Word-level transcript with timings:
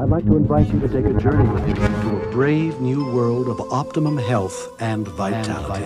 I'd 0.00 0.10
like 0.10 0.24
to 0.26 0.36
invite 0.36 0.72
you 0.72 0.78
to 0.78 0.88
take 0.88 1.06
a 1.06 1.14
journey 1.14 1.48
with 1.48 1.66
me 1.66 1.74
to 1.74 2.22
a 2.22 2.30
brave 2.30 2.80
new 2.80 3.10
world 3.10 3.48
of 3.48 3.60
optimum 3.72 4.16
health 4.16 4.72
and 4.78 5.08
vitality. 5.08 5.84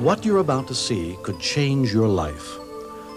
What 0.00 0.24
you're 0.24 0.38
about 0.38 0.68
to 0.68 0.74
see 0.76 1.18
could 1.24 1.40
change 1.40 1.92
your 1.92 2.06
life. 2.06 2.58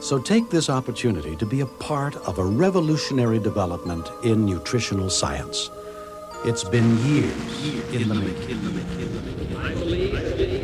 So 0.01 0.17
take 0.17 0.49
this 0.49 0.71
opportunity 0.71 1.35
to 1.35 1.45
be 1.45 1.59
a 1.59 1.67
part 1.67 2.15
of 2.27 2.39
a 2.39 2.43
revolutionary 2.43 3.37
development 3.37 4.09
in 4.23 4.43
nutritional 4.43 5.11
science. 5.11 5.69
It's 6.45 6.63
been 6.63 6.97
years 7.05 7.93
in 7.93 8.09
the 8.09 8.15
making. 8.15 8.57
I 9.55 9.73
believe 9.75 10.13
that 10.13 10.35
this 10.35 10.55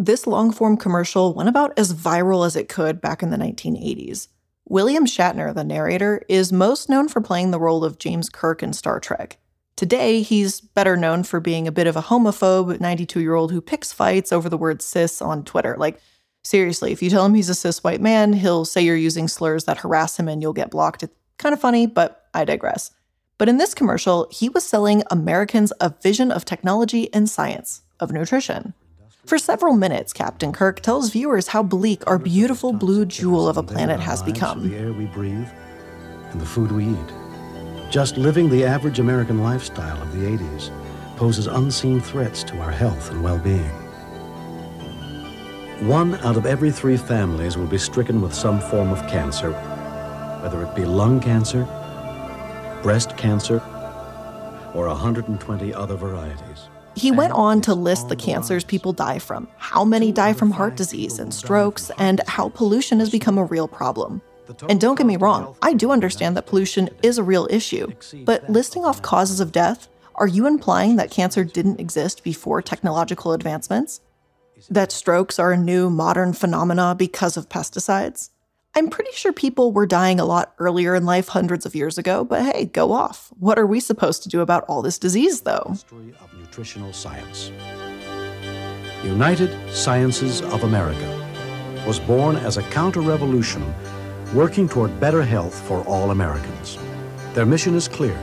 This 0.00 0.26
long 0.26 0.50
form 0.50 0.78
commercial 0.78 1.34
went 1.34 1.50
about 1.50 1.78
as 1.78 1.92
viral 1.92 2.46
as 2.46 2.56
it 2.56 2.70
could 2.70 3.02
back 3.02 3.22
in 3.22 3.28
the 3.28 3.36
1980s. 3.36 4.28
William 4.66 5.04
Shatner, 5.04 5.54
the 5.54 5.62
narrator, 5.62 6.24
is 6.26 6.54
most 6.54 6.88
known 6.88 7.06
for 7.06 7.20
playing 7.20 7.50
the 7.50 7.60
role 7.60 7.84
of 7.84 7.98
James 7.98 8.30
Kirk 8.30 8.62
in 8.62 8.72
Star 8.72 8.98
Trek. 8.98 9.36
Today, 9.76 10.22
he's 10.22 10.62
better 10.62 10.96
known 10.96 11.22
for 11.22 11.38
being 11.38 11.68
a 11.68 11.72
bit 11.72 11.86
of 11.86 11.96
a 11.96 12.00
homophobe 12.00 12.80
92 12.80 13.20
year 13.20 13.34
old 13.34 13.52
who 13.52 13.60
picks 13.60 13.92
fights 13.92 14.32
over 14.32 14.48
the 14.48 14.56
word 14.56 14.80
cis 14.80 15.20
on 15.20 15.44
Twitter. 15.44 15.76
Like, 15.78 16.00
seriously, 16.44 16.92
if 16.92 17.02
you 17.02 17.10
tell 17.10 17.26
him 17.26 17.34
he's 17.34 17.50
a 17.50 17.54
cis 17.54 17.84
white 17.84 18.00
man, 18.00 18.32
he'll 18.32 18.64
say 18.64 18.80
you're 18.80 18.96
using 18.96 19.28
slurs 19.28 19.64
that 19.64 19.80
harass 19.80 20.18
him 20.18 20.28
and 20.28 20.40
you'll 20.40 20.54
get 20.54 20.70
blocked. 20.70 21.02
It's 21.02 21.14
kind 21.36 21.52
of 21.52 21.60
funny, 21.60 21.86
but 21.86 22.26
I 22.32 22.46
digress. 22.46 22.90
But 23.36 23.50
in 23.50 23.58
this 23.58 23.74
commercial, 23.74 24.28
he 24.30 24.48
was 24.48 24.64
selling 24.64 25.02
Americans 25.10 25.74
a 25.78 25.92
vision 26.02 26.32
of 26.32 26.46
technology 26.46 27.12
and 27.12 27.28
science, 27.28 27.82
of 28.00 28.12
nutrition. 28.12 28.72
For 29.30 29.38
several 29.38 29.74
minutes, 29.74 30.12
Captain 30.12 30.52
Kirk 30.52 30.80
tells 30.80 31.10
viewers 31.10 31.46
how 31.46 31.62
bleak 31.62 32.04
our 32.08 32.18
beautiful 32.18 32.72
blue 32.72 33.04
jewel 33.06 33.48
of 33.48 33.56
a 33.56 33.62
planet 33.62 34.00
has 34.00 34.24
become. 34.24 34.68
The 34.68 34.76
air 34.76 34.92
we 34.92 35.06
breathe 35.06 35.46
and 36.32 36.40
the 36.40 36.44
food 36.44 36.72
we 36.72 36.86
eat. 36.86 37.92
Just 37.92 38.16
living 38.16 38.50
the 38.50 38.64
average 38.64 38.98
American 38.98 39.40
lifestyle 39.40 40.02
of 40.02 40.10
the 40.10 40.26
80s 40.26 40.72
poses 41.16 41.46
unseen 41.46 42.00
threats 42.00 42.42
to 42.42 42.58
our 42.58 42.72
health 42.72 43.12
and 43.12 43.22
well 43.22 43.38
being. 43.38 43.70
One 45.86 46.14
out 46.24 46.36
of 46.36 46.44
every 46.44 46.72
three 46.72 46.96
families 46.96 47.56
will 47.56 47.68
be 47.68 47.78
stricken 47.78 48.20
with 48.20 48.34
some 48.34 48.58
form 48.58 48.90
of 48.90 48.98
cancer, 49.06 49.52
whether 50.42 50.60
it 50.60 50.74
be 50.74 50.84
lung 50.84 51.20
cancer, 51.20 51.62
breast 52.82 53.16
cancer, 53.16 53.60
or 54.74 54.88
120 54.88 55.72
other 55.72 55.94
varieties. 55.94 56.68
He 56.96 57.10
went 57.10 57.32
on 57.32 57.60
to 57.62 57.74
list 57.74 58.08
the 58.08 58.16
cancers 58.16 58.64
people 58.64 58.92
die 58.92 59.18
from, 59.18 59.48
how 59.56 59.84
many 59.84 60.12
die 60.12 60.32
from 60.32 60.50
heart 60.50 60.76
disease 60.76 61.18
and 61.18 61.32
strokes, 61.32 61.90
and 61.98 62.20
how 62.26 62.48
pollution 62.48 62.98
has 63.00 63.10
become 63.10 63.38
a 63.38 63.44
real 63.44 63.68
problem. 63.68 64.20
And 64.68 64.80
don't 64.80 64.96
get 64.96 65.06
me 65.06 65.16
wrong, 65.16 65.56
I 65.62 65.74
do 65.74 65.92
understand 65.92 66.36
that 66.36 66.46
pollution 66.46 66.90
is 67.02 67.18
a 67.18 67.22
real 67.22 67.46
issue, 67.50 67.92
but 68.24 68.48
listing 68.50 68.84
off 68.84 69.02
causes 69.02 69.40
of 69.40 69.52
death, 69.52 69.88
are 70.16 70.26
you 70.26 70.46
implying 70.46 70.96
that 70.96 71.10
cancer 71.10 71.44
didn't 71.44 71.80
exist 71.80 72.24
before 72.24 72.60
technological 72.60 73.32
advancements? 73.32 74.00
That 74.68 74.92
strokes 74.92 75.38
are 75.38 75.52
a 75.52 75.56
new 75.56 75.88
modern 75.88 76.32
phenomena 76.32 76.94
because 76.98 77.36
of 77.36 77.48
pesticides? 77.48 78.30
I'm 78.74 78.88
pretty 78.88 79.10
sure 79.12 79.32
people 79.32 79.72
were 79.72 79.86
dying 79.86 80.20
a 80.20 80.24
lot 80.24 80.54
earlier 80.58 80.94
in 80.94 81.04
life 81.04 81.28
hundreds 81.28 81.66
of 81.66 81.74
years 81.74 81.98
ago, 81.98 82.22
but 82.22 82.42
hey, 82.42 82.66
go 82.66 82.92
off. 82.92 83.32
What 83.38 83.58
are 83.58 83.66
we 83.66 83.80
supposed 83.80 84.22
to 84.22 84.28
do 84.28 84.40
about 84.42 84.64
all 84.68 84.80
this 84.80 84.98
disease, 84.98 85.40
though? 85.40 85.74
Nutritional 86.50 86.92
science. 86.92 87.52
United 89.04 89.56
Sciences 89.72 90.42
of 90.42 90.64
America 90.64 91.84
was 91.86 92.00
born 92.00 92.34
as 92.34 92.56
a 92.56 92.62
counter-revolution 92.70 93.62
working 94.34 94.68
toward 94.68 94.98
better 94.98 95.22
health 95.22 95.54
for 95.68 95.84
all 95.84 96.10
Americans. 96.10 96.76
Their 97.34 97.46
mission 97.46 97.76
is 97.76 97.86
clear 97.86 98.18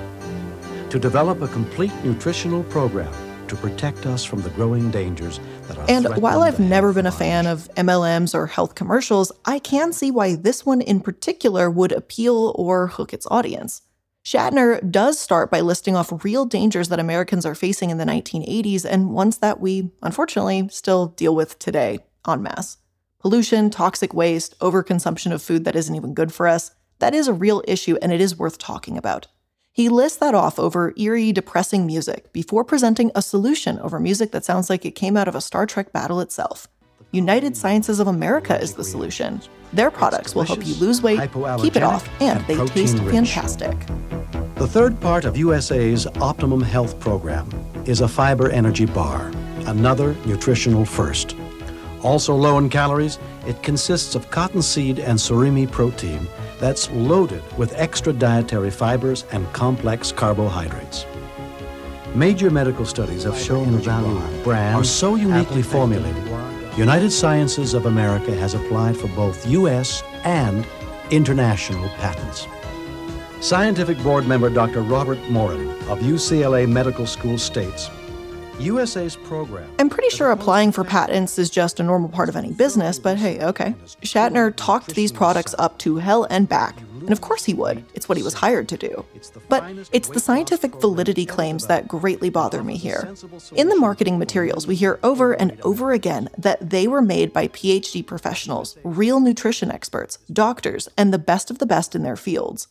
to 0.90 1.00
develop 1.00 1.42
a 1.42 1.48
complete 1.48 1.94
nutritional 2.04 2.64
program 2.64 3.14
to 3.48 3.56
protect 3.56 4.06
us 4.06 4.26
from 4.26 4.42
the 4.42 4.50
growing 4.50 4.92
dangers 4.92 5.40
that 5.70 5.78
are 5.78 5.86
And 5.88 6.22
while 6.22 6.42
I've 6.42 6.60
never 6.60 6.92
been 6.92 7.06
a 7.06 7.14
fan 7.14 7.48
of 7.48 7.70
MLMs 7.76 8.36
or 8.36 8.46
health 8.46 8.76
commercials, 8.76 9.32
I 9.46 9.60
can 9.60 9.94
see 9.94 10.12
why 10.12 10.36
this 10.36 10.66
one 10.66 10.82
in 10.82 11.00
particular 11.00 11.72
would 11.72 11.94
appeal 11.94 12.54
or 12.58 12.88
hook 12.88 13.14
its 13.14 13.26
audience. 13.32 13.84
Shatner 14.28 14.82
does 14.92 15.18
start 15.18 15.50
by 15.50 15.62
listing 15.62 15.96
off 15.96 16.26
real 16.26 16.44
dangers 16.44 16.90
that 16.90 17.00
Americans 17.00 17.46
are 17.46 17.56
facing 17.56 17.92
in 17.92 17.98
the 17.98 18.04
1980s 18.04 18.84
and 18.84 19.12
ones 19.12 19.38
that 19.38 19.62
we, 19.62 19.90
unfortunately, 20.04 20.68
still 20.70 21.06
deal 21.06 21.34
with 21.34 21.58
today 21.60 22.00
en 22.28 22.44
masse. 22.44 22.76
Pollution, 23.20 23.70
toxic 23.70 24.14
waste, 24.14 24.60
overconsumption 24.60 25.32
of 25.32 25.42
food 25.42 25.64
that 25.64 25.78
isn't 25.78 25.96
even 25.96 26.14
good 26.14 26.34
for 26.34 26.46
us, 26.46 26.72
that 27.00 27.16
is 27.16 27.30
a 27.30 27.34
real 27.34 27.64
issue 27.70 27.96
and 28.02 28.12
it 28.12 28.20
is 28.20 28.38
worth 28.38 28.58
talking 28.58 28.98
about. 28.98 29.28
He 29.72 29.88
lists 29.88 30.18
that 30.18 30.36
off 30.36 30.60
over 30.60 30.94
eerie, 30.98 31.32
depressing 31.32 31.86
music 31.86 32.34
before 32.34 32.66
presenting 32.66 33.12
a 33.16 33.22
solution 33.22 33.80
over 33.80 33.98
music 33.98 34.34
that 34.34 34.44
sounds 34.44 34.70
like 34.70 34.86
it 34.86 34.92
came 34.92 35.16
out 35.16 35.30
of 35.30 35.36
a 35.36 35.42
Star 35.42 35.66
Trek 35.66 35.94
battle 35.94 36.20
itself. 36.20 36.68
United 37.14 37.56
Sciences 37.56 38.02
of 38.02 38.08
America 38.08 38.60
is 38.60 38.74
the 38.74 38.84
solution. 38.84 39.40
Their 39.74 39.92
products 39.92 40.34
will 40.34 40.44
help 40.44 40.66
you 40.66 40.76
lose 40.76 41.02
weight, 41.02 41.20
keep 41.60 41.76
it 41.76 41.84
off, 41.84 42.10
and 42.22 42.46
they 42.48 42.56
taste 42.68 42.98
protein-rich. 42.98 43.34
fantastic. 43.34 43.76
The 44.56 44.68
third 44.68 45.00
part 45.02 45.26
of 45.26 45.38
USA's 45.38 46.08
Optimum 46.22 46.62
Health 46.62 47.00
Program 47.00 47.48
is 47.86 48.02
a 48.02 48.08
fiber 48.08 48.50
energy 48.50 48.86
bar, 48.86 49.32
another 49.66 50.16
nutritional 50.26 50.86
first. 50.86 51.36
Also 52.02 52.34
low 52.34 52.58
in 52.58 52.70
calories, 52.70 53.20
it 53.46 53.62
consists 53.62 54.16
of 54.16 54.30
cottonseed 54.32 55.00
and 55.00 55.20
surimi 55.20 55.70
protein 55.70 56.28
that's 56.60 56.90
loaded 56.92 57.44
with 57.58 57.74
extra 57.76 58.14
dietary 58.14 58.72
fibers 58.72 59.26
and 59.32 59.52
complex 59.54 60.12
carbohydrates. 60.12 61.06
Major 62.16 62.50
medical 62.50 62.86
studies 62.86 63.24
have 63.24 63.38
shown 63.38 63.74
the 63.74 63.78
value 63.78 64.18
of 64.18 64.44
bran 64.44 64.76
are 64.76 64.84
so 64.84 65.16
uniquely 65.16 65.62
formulated. 65.62 66.24
United 66.78 67.10
Sciences 67.10 67.74
of 67.74 67.88
America 67.88 68.36
has 68.36 68.54
applied 68.54 68.96
for 68.96 69.08
both 69.08 69.48
U.S. 69.48 70.04
and 70.24 70.64
international 71.10 71.90
patents. 71.98 72.46
Scientific 73.42 73.98
board 74.04 74.28
member 74.28 74.48
Dr. 74.52 74.84
Robert 74.84 75.18
Morin 75.28 75.70
of 75.90 76.00
UCLA 76.02 76.70
Medical 76.70 77.08
School 77.08 77.40
states 77.40 77.90
USA's 78.60 79.16
program. 79.16 79.68
I'm 79.80 79.90
pretty 79.90 80.16
sure 80.16 80.32
applying 80.32 80.72
for 80.72 80.84
patents 80.84 81.40
is 81.40 81.50
just 81.50 81.80
a 81.80 81.84
normal 81.84 82.10
part 82.10 82.30
of 82.30 82.36
any 82.36 82.52
business, 82.52 83.00
but 83.00 83.18
hey, 83.18 83.40
okay. 83.44 83.74
Shatner 84.02 84.54
talked 84.56 84.94
these 84.96 85.12
products 85.12 85.56
up 85.58 85.78
to 85.80 85.98
hell 85.98 86.26
and 86.30 86.48
back, 86.48 86.76
and 87.08 87.14
of 87.14 87.22
course 87.22 87.46
he 87.46 87.54
would. 87.54 87.86
It's 87.94 88.10
what 88.10 88.18
he 88.18 88.24
was 88.24 88.34
hired 88.34 88.68
to 88.68 88.78
do. 88.78 89.06
But 89.48 89.64
it's 89.94 90.10
the 90.10 90.20
scientific 90.20 90.76
validity 90.76 91.26
claims 91.26 91.66
that 91.68 91.88
greatly 91.88 92.30
bother 92.30 92.62
me 92.64 92.76
here. 92.76 93.16
In 93.56 93.70
the 93.70 93.78
marketing 93.78 94.20
materials, 94.20 94.68
we 94.68 94.76
hear 94.76 95.00
over 95.04 95.32
and 95.32 95.58
over 95.62 95.94
again 95.94 96.28
that 96.38 96.70
they 96.70 96.86
were 96.86 97.02
made 97.02 97.32
by 97.32 97.48
PhD 97.48 98.06
professionals, 98.06 98.78
real 98.84 99.22
nutrition 99.22 99.72
experts, 99.72 100.20
doctors, 100.32 100.90
and 100.98 101.14
the 101.14 101.18
best 101.18 101.50
of 101.50 101.60
the 101.60 101.66
best 101.66 101.96
in 101.96 102.04
their 102.04 102.18
fields. 102.18 102.68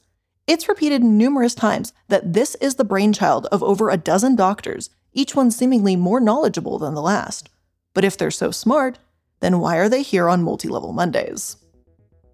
It's 0.46 0.68
repeated 0.68 1.02
numerous 1.02 1.54
times 1.54 1.94
that 2.08 2.34
this 2.34 2.56
is 2.56 2.74
the 2.74 2.84
brainchild 2.84 3.46
of 3.46 3.62
over 3.62 3.88
a 3.88 3.96
dozen 3.96 4.36
doctors, 4.36 4.90
each 5.14 5.34
one 5.34 5.50
seemingly 5.50 5.96
more 5.96 6.20
knowledgeable 6.20 6.78
than 6.78 6.92
the 6.92 7.00
last. 7.00 7.48
But 7.94 8.04
if 8.04 8.18
they're 8.18 8.30
so 8.30 8.50
smart, 8.50 8.98
then 9.40 9.60
why 9.60 9.76
are 9.76 9.88
they 9.88 10.02
here 10.02 10.28
on 10.28 10.42
Multi 10.42 10.68
Level 10.68 10.92
Mondays? 10.92 11.56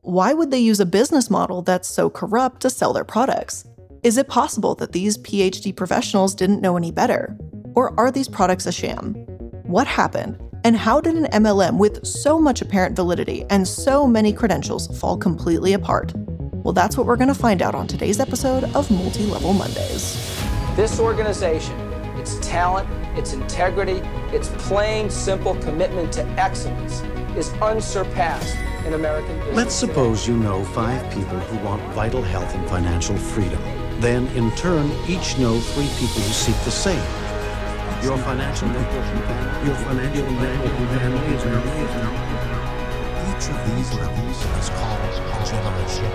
Why 0.05 0.35
would 0.35 0.51
they 0.51 0.59
use 0.59 0.81
a 0.81 0.85
business 0.85 1.31
model 1.31 1.63
that's 1.63 1.87
so 1.87 2.11
corrupt 2.11 2.63
to 2.63 2.71
sell 2.71 2.93
their 2.93 3.05
products? 3.05 3.65
Is 4.03 4.17
it 4.17 4.27
possible 4.27 4.75
that 4.75 4.91
these 4.91 5.17
PhD 5.17 5.75
professionals 5.77 6.35
didn't 6.35 6.61
know 6.61 6.77
any 6.77 6.91
better? 6.91 7.39
Or 7.77 7.95
are 8.01 8.11
these 8.11 8.27
products 8.27 8.67
a 8.67 8.73
sham? 8.73 9.15
What 9.63 9.87
happened? 9.87 10.41
And 10.65 10.77
how 10.77 11.01
did 11.01 11.15
an 11.15 11.27
MLM 11.27 11.79
with 11.79 12.05
so 12.05 12.41
much 12.41 12.61
apparent 12.61 12.97
validity 12.97 13.45
and 13.49 13.67
so 13.67 14.05
many 14.05 14.33
credentials 14.33 14.89
fall 14.99 15.17
completely 15.17 15.73
apart? 15.73 16.13
Well, 16.17 16.73
that's 16.73 16.97
what 16.97 17.07
we're 17.07 17.15
going 17.15 17.29
to 17.29 17.35
find 17.35 17.63
out 17.63 17.77
on 17.77 17.87
today's 17.87 18.19
episode 18.19 18.65
of 18.75 18.91
Multi 18.91 19.27
Level 19.27 19.53
Mondays. 19.53 20.15
This 20.75 20.99
organization, 20.99 21.79
its 22.17 22.41
talent, 22.41 22.89
its 23.17 23.35
integrity, 23.35 24.01
its 24.35 24.49
plain, 24.59 25.09
simple 25.09 25.55
commitment 25.61 26.13
to 26.15 26.25
excellence 26.31 27.03
is 27.37 27.53
unsurpassed 27.63 28.57
in 28.87 28.95
American 28.95 29.37
business. 29.39 29.57
Let's 29.57 29.75
suppose 29.75 30.27
you 30.27 30.37
know 30.37 30.65
five 30.65 31.03
people 31.13 31.39
who 31.39 31.65
want 31.65 31.83
vital 31.95 32.23
health 32.23 32.55
and 32.55 32.69
financial 32.69 33.17
freedom. 33.17 33.63
Then, 34.01 34.27
in 34.29 34.51
turn, 34.53 34.91
each 35.09 35.39
know 35.39 35.61
three 35.61 35.89
people 35.99 36.21
who 36.21 36.33
seek 36.33 36.57
the 36.65 36.71
same. 36.71 37.03
Your 38.03 38.19
financial 38.19 38.69
panel. 38.69 39.67
Your 39.67 39.77
financial 39.77 40.27
is 40.27 41.43
Each 43.31 43.47
of 43.49 43.59
these 43.71 43.95
levels 43.95 44.39
is 44.59 44.69
called 44.71 44.99
a 44.99 45.11
generation. 45.47 46.07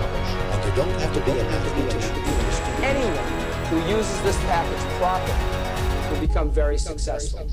And 0.52 0.64
you 0.64 0.72
don't 0.76 1.00
have 1.00 1.14
to 1.14 1.20
be 1.20 1.30
an 1.32 1.46
mathematician. 1.46 2.16
Anyone 2.84 3.48
who 3.68 3.78
uses 3.96 4.20
this 4.22 4.36
package 4.44 4.84
properly 4.98 6.10
will 6.10 6.20
become 6.26 6.50
very 6.50 6.78
successful. 6.78 7.48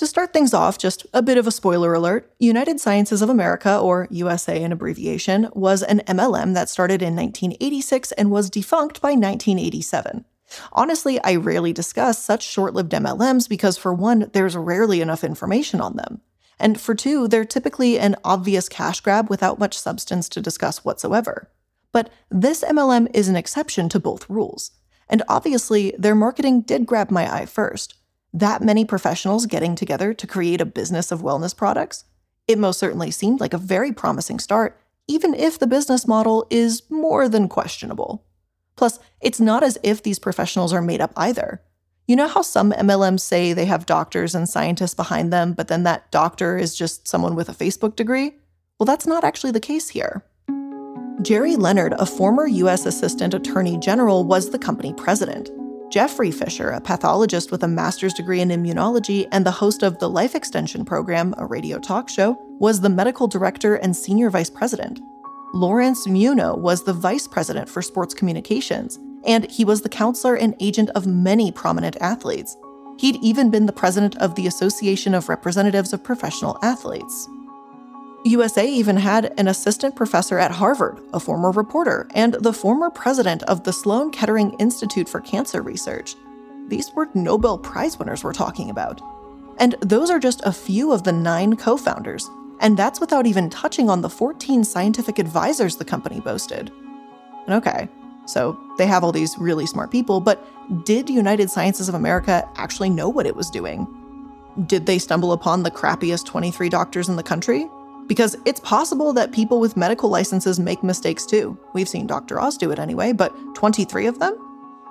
To 0.00 0.06
start 0.06 0.32
things 0.32 0.54
off, 0.54 0.78
just 0.78 1.04
a 1.12 1.20
bit 1.20 1.36
of 1.36 1.46
a 1.46 1.50
spoiler 1.50 1.92
alert 1.92 2.32
United 2.38 2.80
Sciences 2.80 3.20
of 3.20 3.28
America, 3.28 3.78
or 3.78 4.08
USA 4.10 4.58
in 4.58 4.72
abbreviation, 4.72 5.50
was 5.52 5.82
an 5.82 6.00
MLM 6.06 6.54
that 6.54 6.70
started 6.70 7.02
in 7.02 7.14
1986 7.14 8.12
and 8.12 8.30
was 8.30 8.48
defunct 8.48 9.02
by 9.02 9.10
1987. 9.10 10.24
Honestly, 10.72 11.22
I 11.22 11.34
rarely 11.36 11.74
discuss 11.74 12.18
such 12.18 12.42
short 12.42 12.72
lived 12.72 12.92
MLMs 12.92 13.46
because, 13.46 13.76
for 13.76 13.92
one, 13.92 14.30
there's 14.32 14.56
rarely 14.56 15.02
enough 15.02 15.22
information 15.22 15.82
on 15.82 15.96
them. 15.96 16.22
And 16.58 16.80
for 16.80 16.94
two, 16.94 17.28
they're 17.28 17.44
typically 17.44 17.98
an 17.98 18.16
obvious 18.24 18.70
cash 18.70 19.02
grab 19.02 19.28
without 19.28 19.58
much 19.58 19.76
substance 19.76 20.30
to 20.30 20.40
discuss 20.40 20.82
whatsoever. 20.82 21.50
But 21.92 22.10
this 22.30 22.64
MLM 22.64 23.10
is 23.12 23.28
an 23.28 23.36
exception 23.36 23.90
to 23.90 24.00
both 24.00 24.30
rules. 24.30 24.70
And 25.10 25.22
obviously, 25.28 25.94
their 25.98 26.14
marketing 26.14 26.62
did 26.62 26.86
grab 26.86 27.10
my 27.10 27.30
eye 27.30 27.44
first 27.44 27.96
that 28.32 28.62
many 28.62 28.84
professionals 28.84 29.46
getting 29.46 29.74
together 29.74 30.14
to 30.14 30.26
create 30.26 30.60
a 30.60 30.66
business 30.66 31.10
of 31.10 31.22
wellness 31.22 31.56
products? 31.56 32.04
It 32.46 32.58
most 32.58 32.78
certainly 32.78 33.10
seemed 33.10 33.40
like 33.40 33.54
a 33.54 33.58
very 33.58 33.92
promising 33.92 34.38
start, 34.38 34.80
even 35.06 35.34
if 35.34 35.58
the 35.58 35.66
business 35.66 36.06
model 36.06 36.46
is 36.50 36.82
more 36.90 37.28
than 37.28 37.48
questionable. 37.48 38.24
Plus, 38.76 38.98
it's 39.20 39.40
not 39.40 39.62
as 39.62 39.78
if 39.82 40.02
these 40.02 40.18
professionals 40.18 40.72
are 40.72 40.82
made 40.82 41.00
up 41.00 41.12
either. 41.16 41.60
You 42.06 42.16
know 42.16 42.28
how 42.28 42.42
some 42.42 42.72
MLMs 42.72 43.20
say 43.20 43.52
they 43.52 43.66
have 43.66 43.86
doctors 43.86 44.34
and 44.34 44.48
scientists 44.48 44.94
behind 44.94 45.32
them, 45.32 45.52
but 45.52 45.68
then 45.68 45.84
that 45.84 46.10
doctor 46.10 46.56
is 46.56 46.74
just 46.74 47.06
someone 47.06 47.36
with 47.36 47.48
a 47.48 47.54
Facebook 47.54 47.94
degree? 47.94 48.34
Well, 48.78 48.86
that's 48.86 49.06
not 49.06 49.22
actually 49.22 49.52
the 49.52 49.60
case 49.60 49.90
here. 49.90 50.24
Jerry 51.22 51.54
Leonard, 51.56 51.92
a 51.98 52.06
former 52.06 52.46
U.S. 52.46 52.86
Assistant 52.86 53.34
Attorney 53.34 53.76
General, 53.78 54.24
was 54.24 54.50
the 54.50 54.58
company 54.58 54.94
president. 54.94 55.50
Jeffrey 55.90 56.30
Fisher, 56.30 56.70
a 56.70 56.80
pathologist 56.80 57.50
with 57.50 57.64
a 57.64 57.68
master's 57.68 58.14
degree 58.14 58.40
in 58.40 58.50
immunology 58.50 59.26
and 59.32 59.44
the 59.44 59.50
host 59.50 59.82
of 59.82 59.98
the 59.98 60.08
Life 60.08 60.36
Extension 60.36 60.84
Program, 60.84 61.34
a 61.36 61.44
radio 61.44 61.80
talk 61.80 62.08
show, 62.08 62.38
was 62.60 62.80
the 62.80 62.88
medical 62.88 63.26
director 63.26 63.74
and 63.74 63.96
senior 63.96 64.30
vice 64.30 64.48
president. 64.48 65.00
Lawrence 65.52 66.06
Muno 66.06 66.56
was 66.56 66.84
the 66.84 66.92
vice 66.92 67.26
president 67.26 67.68
for 67.68 67.82
sports 67.82 68.14
communications, 68.14 69.00
and 69.26 69.50
he 69.50 69.64
was 69.64 69.82
the 69.82 69.88
counselor 69.88 70.36
and 70.36 70.54
agent 70.60 70.90
of 70.90 71.08
many 71.08 71.50
prominent 71.50 71.96
athletes. 72.00 72.56
He'd 73.00 73.16
even 73.16 73.50
been 73.50 73.66
the 73.66 73.72
president 73.72 74.16
of 74.18 74.36
the 74.36 74.46
Association 74.46 75.12
of 75.12 75.28
Representatives 75.28 75.92
of 75.92 76.04
Professional 76.04 76.56
Athletes. 76.62 77.28
USA 78.24 78.68
even 78.68 78.96
had 78.96 79.32
an 79.38 79.48
assistant 79.48 79.96
professor 79.96 80.38
at 80.38 80.50
Harvard, 80.50 81.00
a 81.14 81.20
former 81.20 81.50
reporter, 81.50 82.06
and 82.14 82.34
the 82.34 82.52
former 82.52 82.90
president 82.90 83.42
of 83.44 83.64
the 83.64 83.72
Sloan 83.72 84.10
Kettering 84.10 84.52
Institute 84.58 85.08
for 85.08 85.20
Cancer 85.20 85.62
Research. 85.62 86.16
These 86.68 86.92
were 86.94 87.08
Nobel 87.14 87.56
Prize 87.56 87.98
winners 87.98 88.22
we're 88.22 88.34
talking 88.34 88.68
about. 88.68 89.00
And 89.58 89.74
those 89.80 90.10
are 90.10 90.18
just 90.18 90.42
a 90.44 90.52
few 90.52 90.92
of 90.92 91.02
the 91.02 91.12
nine 91.12 91.56
co 91.56 91.78
founders, 91.78 92.28
and 92.60 92.76
that's 92.76 93.00
without 93.00 93.26
even 93.26 93.48
touching 93.48 93.88
on 93.88 94.02
the 94.02 94.10
14 94.10 94.64
scientific 94.64 95.18
advisors 95.18 95.76
the 95.76 95.84
company 95.84 96.20
boasted. 96.20 96.70
Okay, 97.48 97.88
so 98.26 98.58
they 98.76 98.86
have 98.86 99.02
all 99.02 99.12
these 99.12 99.36
really 99.38 99.66
smart 99.66 99.90
people, 99.90 100.20
but 100.20 100.46
did 100.84 101.08
United 101.08 101.50
Sciences 101.50 101.88
of 101.88 101.94
America 101.94 102.46
actually 102.56 102.90
know 102.90 103.08
what 103.08 103.26
it 103.26 103.34
was 103.34 103.48
doing? 103.48 103.86
Did 104.66 104.84
they 104.84 104.98
stumble 104.98 105.32
upon 105.32 105.62
the 105.62 105.70
crappiest 105.70 106.26
23 106.26 106.68
doctors 106.68 107.08
in 107.08 107.16
the 107.16 107.22
country? 107.22 107.66
Because 108.10 108.36
it's 108.44 108.58
possible 108.58 109.12
that 109.12 109.30
people 109.30 109.60
with 109.60 109.76
medical 109.76 110.10
licenses 110.10 110.58
make 110.58 110.82
mistakes 110.82 111.24
too. 111.24 111.56
We've 111.74 111.88
seen 111.88 112.08
Dr. 112.08 112.40
Oz 112.40 112.58
do 112.58 112.72
it 112.72 112.80
anyway, 112.80 113.12
but 113.12 113.32
23 113.54 114.06
of 114.08 114.18
them? 114.18 114.36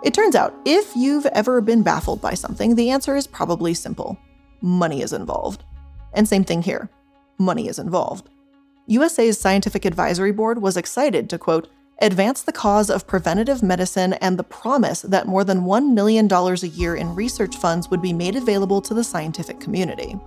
It 0.06 0.14
turns 0.14 0.36
out, 0.36 0.56
if 0.64 0.96
you've 0.96 1.26
ever 1.26 1.60
been 1.60 1.84
baffled 1.84 2.22
by 2.22 2.34
something, 2.34 2.76
the 2.76 2.92
answer 2.92 3.18
is 3.18 3.28
probably 3.28 3.74
simple 3.74 4.18
money 4.62 5.02
is 5.02 5.12
involved. 5.12 5.66
And 6.14 6.30
same 6.30 6.46
thing 6.46 6.62
here 6.62 6.90
money 7.38 7.68
is 7.68 7.78
involved. 7.78 8.30
USA's 8.88 9.38
Scientific 9.38 9.84
Advisory 9.84 10.32
Board 10.32 10.62
was 10.62 10.78
excited 10.78 11.30
to 11.30 11.38
quote, 11.38 11.68
advance 12.02 12.44
the 12.44 12.54
cause 12.54 12.90
of 12.90 13.06
preventative 13.06 13.62
medicine 13.62 14.14
and 14.14 14.40
the 14.40 14.46
promise 14.46 15.02
that 15.02 15.28
more 15.28 15.44
than 15.44 15.64
$1 15.64 15.92
million 15.92 16.32
a 16.32 16.68
year 16.68 16.96
in 16.96 17.16
research 17.16 17.58
funds 17.58 17.90
would 17.90 18.02
be 18.02 18.14
made 18.14 18.38
available 18.38 18.82
to 18.82 18.94
the 18.94 19.04
scientific 19.04 19.60
community. 19.60 20.18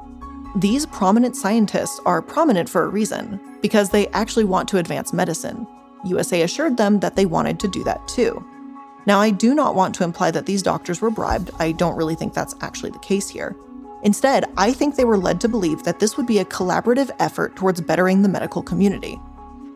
These 0.57 0.87
prominent 0.87 1.35
scientists 1.35 1.99
are 2.05 2.21
prominent 2.21 2.69
for 2.69 2.85
a 2.85 2.89
reason, 2.89 3.41
because 3.63 3.89
they 3.89 4.09
actually 4.09 4.45
want 4.45 4.69
to 4.69 4.79
advance 4.79 5.13
medicine. 5.13 5.67
USA 6.05 6.43
assured 6.43 6.77
them 6.77 7.01
that 7.01 7.17
they 7.17 7.25
wanted 7.25 7.59
to 7.61 7.69
do 7.69 7.83
that 7.85 8.07
too. 8.07 8.45
Now, 9.07 9.19
I 9.19 9.31
do 9.31 9.55
not 9.55 9.75
want 9.75 9.95
to 9.97 10.05
imply 10.05 10.31
that 10.31 10.47
these 10.47 10.63
doctors 10.63 11.01
were 11.01 11.11
bribed. 11.11 11.51
I 11.59 11.73
don't 11.73 11.97
really 11.97 12.15
think 12.15 12.35
that's 12.35 12.55
actually 12.61 12.91
the 12.91 12.99
case 12.99 13.29
here. 13.29 13.57
Instead, 14.03 14.45
I 14.57 14.73
think 14.73 14.95
they 14.95 15.05
were 15.05 15.17
led 15.17 15.41
to 15.41 15.49
believe 15.49 15.85
that 15.85 15.99
this 15.99 16.17
would 16.17 16.27
be 16.27 16.39
a 16.39 16.45
collaborative 16.45 17.11
effort 17.19 17.57
towards 17.57 17.81
bettering 17.81 18.21
the 18.21 18.29
medical 18.29 18.63
community. 18.63 19.19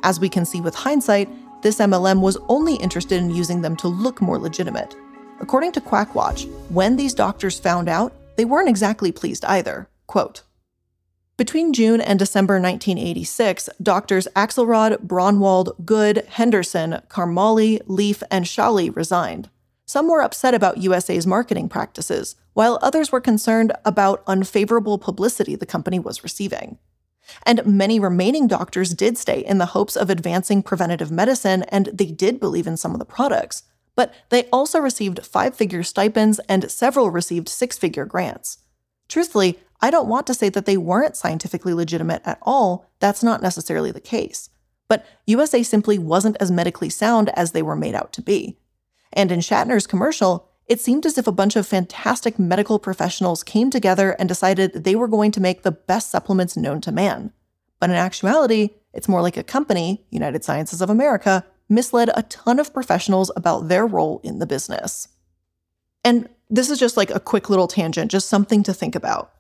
As 0.03 0.21
we 0.21 0.29
can 0.29 0.45
see 0.45 0.61
with 0.61 0.75
hindsight, 0.75 1.29
this 1.63 1.79
MLM 1.79 2.21
was 2.21 2.37
only 2.49 2.75
interested 2.77 3.21
in 3.21 3.35
using 3.35 3.63
them 3.63 3.77
to 3.77 3.89
look 3.89 4.21
more 4.21 4.39
legitimate. 4.39 4.95
According 5.41 5.73
to 5.73 5.81
Quackwatch, 5.81 6.49
when 6.71 6.97
these 6.97 7.15
doctors 7.15 7.59
found 7.59 7.89
out, 7.89 8.13
they 8.37 8.45
weren't 8.45 8.69
exactly 8.69 9.11
pleased 9.11 9.45
either. 9.47 9.89
Quote, 10.07 10.43
between 11.37 11.75
June 11.75 12.01
and 12.01 12.19
December 12.19 12.55
1986, 12.55 13.69
doctors 13.83 14.27
Axelrod, 14.35 15.07
Braunwald, 15.07 15.85
Good, 15.85 16.27
Henderson, 16.29 17.03
Karmali, 17.09 17.83
Leaf, 17.87 18.23
and 18.31 18.47
Schally 18.47 18.95
resigned. 18.95 19.51
Some 19.85 20.09
were 20.09 20.23
upset 20.23 20.55
about 20.55 20.79
USA's 20.79 21.27
marketing 21.27 21.69
practices, 21.69 22.37
while 22.55 22.79
others 22.81 23.13
were 23.13 23.21
concerned 23.21 23.73
about 23.85 24.25
unfavorable 24.27 24.99
publicity 24.99 25.55
the 25.55 25.67
company 25.67 25.99
was 25.99 26.25
receiving. 26.25 26.79
And 27.45 27.67
many 27.67 28.01
remaining 28.01 28.47
doctors 28.47 28.95
did 28.95 29.19
stay 29.19 29.41
in 29.41 29.59
the 29.59 29.67
hopes 29.67 29.95
of 29.95 30.09
advancing 30.09 30.63
preventative 30.63 31.11
medicine, 31.11 31.65
and 31.65 31.87
they 31.93 32.07
did 32.07 32.41
believe 32.41 32.67
in 32.67 32.77
some 32.77 32.93
of 32.93 32.99
the 32.99 33.05
products. 33.05 33.65
But 33.95 34.15
they 34.31 34.45
also 34.47 34.79
received 34.79 35.27
five 35.27 35.55
figure 35.55 35.83
stipends, 35.83 36.39
and 36.49 36.71
several 36.71 37.11
received 37.11 37.49
six 37.49 37.77
figure 37.77 38.07
grants. 38.07 38.59
Truthfully, 39.09 39.61
I 39.81 39.91
don't 39.91 40.09
want 40.09 40.27
to 40.29 40.35
say 40.35 40.49
that 40.49 40.67
they 40.67 40.77
weren't 40.77 41.17
scientifically 41.17 41.75
legitimate 41.75 42.23
at 42.25 42.39
all, 42.43 42.91
that's 42.99 43.23
not 43.23 43.43
necessarily 43.43 43.91
the 43.91 44.01
case. 44.01 44.49
But 44.89 45.05
USA 45.27 45.63
simply 45.63 45.99
wasn't 45.99 46.37
as 46.41 46.51
medically 46.51 46.91
sound 46.91 47.31
as 47.31 47.53
they 47.53 47.63
were 47.63 47.77
made 47.77 47.95
out 47.95 48.13
to 48.15 48.23
be. 48.23 48.59
And 49.13 49.33
in 49.33 49.41
Shatner's 49.41 49.87
commercial, 49.87 50.49
it 50.67 50.81
seemed 50.81 51.07
as 51.07 51.17
if 51.17 51.27
a 51.27 51.33
bunch 51.33 51.57
of 51.57 51.67
fantastic 51.67 52.39
medical 52.39 52.79
professionals 52.79 53.45
came 53.45 53.71
together 53.71 54.13
and 54.13 54.29
decided 54.29 54.73
they 54.73 54.97
were 54.97 55.09
going 55.09 55.31
to 55.33 55.41
make 55.41 55.63
the 55.63 55.73
best 55.73 56.11
supplements 56.11 56.57
known 56.57 56.81
to 56.83 56.93
man. 56.93 57.33
But 57.79 57.91
in 57.91 57.97
actuality, 57.97 58.71
it's 58.93 59.09
more 59.09 59.23
like 59.23 59.37
a 59.37 59.45
company, 59.45 60.07
United 60.11 60.43
Sciences 60.43 60.81
of 60.81 60.91
America, 60.91 61.45
misled 61.69 62.11
a 62.15 62.23
ton 62.25 62.59
of 62.59 62.73
professionals 62.73 63.31
about 63.37 63.69
their 63.69 63.87
role 63.87 64.21
in 64.25 64.39
the 64.39 64.47
business. 64.47 65.09
And 66.05 66.29
this 66.49 66.71
is 66.71 66.79
just 66.79 66.97
like 66.97 67.11
a 67.11 67.21
quick 67.21 67.51
little 67.51 67.69
tangent, 67.69 68.11
just 68.11 68.29
something 68.29 68.63
to 68.63 68.75
think 68.75 68.95
about. 68.95 69.33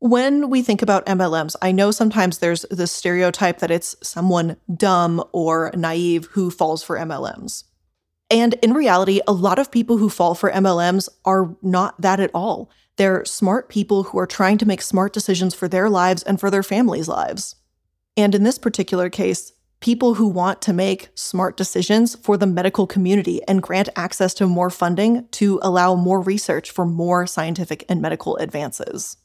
When 0.00 0.48
we 0.48 0.62
think 0.62 0.80
about 0.80 1.06
MLMs, 1.06 1.56
I 1.60 1.72
know 1.72 1.90
sometimes 1.90 2.38
there's 2.38 2.64
the 2.70 2.86
stereotype 2.86 3.58
that 3.58 3.72
it's 3.72 3.96
someone 4.00 4.56
dumb 4.72 5.24
or 5.32 5.72
naive 5.74 6.26
who 6.32 6.52
falls 6.52 6.84
for 6.84 6.96
MLMs. 6.96 7.64
And 8.30 8.54
in 8.62 8.74
reality, 8.74 9.20
a 9.26 9.32
lot 9.32 9.58
of 9.58 9.72
people 9.72 9.96
who 9.96 10.08
fall 10.08 10.36
for 10.36 10.52
MLMs 10.52 11.08
are 11.24 11.56
not 11.62 12.00
that 12.00 12.20
at 12.20 12.30
all. 12.32 12.70
They're 12.96 13.24
smart 13.24 13.68
people 13.68 14.04
who 14.04 14.18
are 14.18 14.26
trying 14.26 14.58
to 14.58 14.66
make 14.66 14.82
smart 14.82 15.12
decisions 15.12 15.52
for 15.54 15.66
their 15.66 15.90
lives 15.90 16.22
and 16.22 16.38
for 16.38 16.50
their 16.50 16.62
families' 16.62 17.08
lives. 17.08 17.56
And 18.16 18.36
in 18.36 18.44
this 18.44 18.58
particular 18.58 19.10
case, 19.10 19.52
people 19.80 20.14
who 20.14 20.28
want 20.28 20.62
to 20.62 20.72
make 20.72 21.08
smart 21.14 21.56
decisions 21.56 22.14
for 22.16 22.36
the 22.36 22.46
medical 22.46 22.86
community 22.86 23.40
and 23.48 23.62
grant 23.62 23.88
access 23.96 24.32
to 24.34 24.46
more 24.46 24.70
funding 24.70 25.26
to 25.32 25.58
allow 25.62 25.96
more 25.96 26.20
research 26.20 26.70
for 26.70 26.84
more 26.84 27.26
scientific 27.26 27.84
and 27.88 28.00
medical 28.00 28.36
advances. 28.36 29.16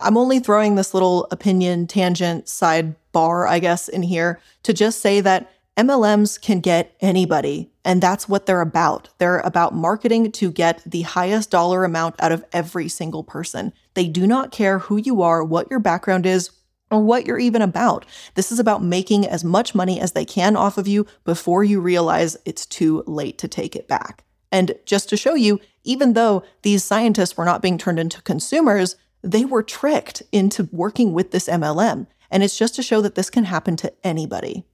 I'm 0.00 0.16
only 0.16 0.40
throwing 0.40 0.74
this 0.74 0.94
little 0.94 1.26
opinion 1.30 1.86
tangent 1.86 2.46
sidebar, 2.46 3.48
I 3.48 3.58
guess, 3.58 3.88
in 3.88 4.02
here 4.02 4.40
to 4.62 4.72
just 4.72 5.00
say 5.00 5.20
that 5.20 5.50
MLMs 5.76 6.40
can 6.40 6.58
get 6.58 6.96
anybody, 7.00 7.70
and 7.84 8.02
that's 8.02 8.28
what 8.28 8.46
they're 8.46 8.60
about. 8.60 9.10
They're 9.18 9.38
about 9.40 9.74
marketing 9.74 10.32
to 10.32 10.50
get 10.50 10.82
the 10.84 11.02
highest 11.02 11.50
dollar 11.50 11.84
amount 11.84 12.16
out 12.18 12.32
of 12.32 12.44
every 12.52 12.88
single 12.88 13.22
person. 13.22 13.72
They 13.94 14.08
do 14.08 14.26
not 14.26 14.50
care 14.50 14.80
who 14.80 14.96
you 14.96 15.22
are, 15.22 15.44
what 15.44 15.70
your 15.70 15.78
background 15.78 16.26
is, 16.26 16.50
or 16.90 17.00
what 17.00 17.26
you're 17.26 17.38
even 17.38 17.62
about. 17.62 18.04
This 18.34 18.50
is 18.50 18.58
about 18.58 18.82
making 18.82 19.26
as 19.26 19.44
much 19.44 19.74
money 19.74 20.00
as 20.00 20.12
they 20.12 20.24
can 20.24 20.56
off 20.56 20.78
of 20.78 20.88
you 20.88 21.06
before 21.24 21.62
you 21.62 21.80
realize 21.80 22.36
it's 22.44 22.66
too 22.66 23.04
late 23.06 23.38
to 23.38 23.46
take 23.46 23.76
it 23.76 23.86
back. 23.86 24.24
And 24.50 24.74
just 24.84 25.08
to 25.10 25.16
show 25.16 25.34
you, 25.34 25.60
even 25.84 26.14
though 26.14 26.42
these 26.62 26.82
scientists 26.82 27.36
were 27.36 27.44
not 27.44 27.62
being 27.62 27.78
turned 27.78 28.00
into 28.00 28.22
consumers, 28.22 28.96
they 29.22 29.44
were 29.44 29.62
tricked 29.62 30.22
into 30.32 30.68
working 30.72 31.12
with 31.12 31.30
this 31.30 31.48
MLM. 31.48 32.06
And 32.30 32.42
it's 32.42 32.58
just 32.58 32.74
to 32.76 32.82
show 32.82 33.00
that 33.00 33.14
this 33.14 33.30
can 33.30 33.44
happen 33.44 33.76
to 33.76 33.92
anybody. 34.04 34.64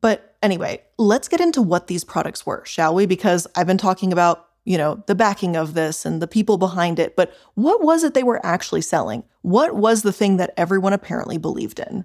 But 0.00 0.36
anyway, 0.42 0.82
let's 0.98 1.28
get 1.28 1.40
into 1.40 1.62
what 1.62 1.86
these 1.86 2.04
products 2.04 2.46
were, 2.46 2.64
shall 2.64 2.94
we? 2.94 3.06
Because 3.06 3.46
I've 3.56 3.66
been 3.66 3.78
talking 3.78 4.12
about, 4.12 4.46
you 4.64 4.78
know, 4.78 5.02
the 5.06 5.14
backing 5.14 5.56
of 5.56 5.74
this 5.74 6.04
and 6.04 6.20
the 6.20 6.28
people 6.28 6.58
behind 6.58 6.98
it, 6.98 7.16
but 7.16 7.32
what 7.54 7.82
was 7.82 8.04
it 8.04 8.14
they 8.14 8.22
were 8.22 8.44
actually 8.44 8.82
selling? 8.82 9.24
What 9.42 9.74
was 9.76 10.02
the 10.02 10.12
thing 10.12 10.36
that 10.36 10.54
everyone 10.56 10.92
apparently 10.92 11.38
believed 11.38 11.78
in? 11.78 12.04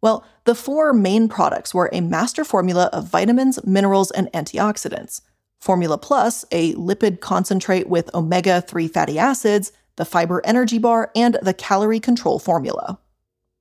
Well, 0.00 0.24
the 0.44 0.54
four 0.54 0.92
main 0.92 1.28
products 1.28 1.72
were 1.72 1.88
a 1.92 2.00
master 2.00 2.44
formula 2.44 2.90
of 2.92 3.08
vitamins, 3.08 3.64
minerals, 3.64 4.10
and 4.10 4.30
antioxidants. 4.32 5.20
Formula 5.60 5.96
Plus, 5.96 6.44
a 6.50 6.74
lipid 6.74 7.20
concentrate 7.20 7.88
with 7.88 8.12
omega 8.14 8.60
3 8.60 8.88
fatty 8.88 9.16
acids, 9.16 9.70
the 9.96 10.04
fiber 10.04 10.40
energy 10.44 10.78
bar, 10.78 11.10
and 11.14 11.38
the 11.42 11.54
calorie 11.54 12.00
control 12.00 12.38
formula. 12.38 12.98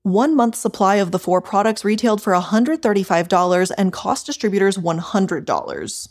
One 0.03 0.35
month 0.35 0.55
supply 0.55 0.95
of 0.95 1.11
the 1.11 1.19
four 1.19 1.41
products 1.41 1.85
retailed 1.85 2.21
for 2.21 2.33
$135 2.33 3.71
and 3.77 3.93
cost 3.93 4.25
distributors 4.25 4.77
$100. 4.77 6.09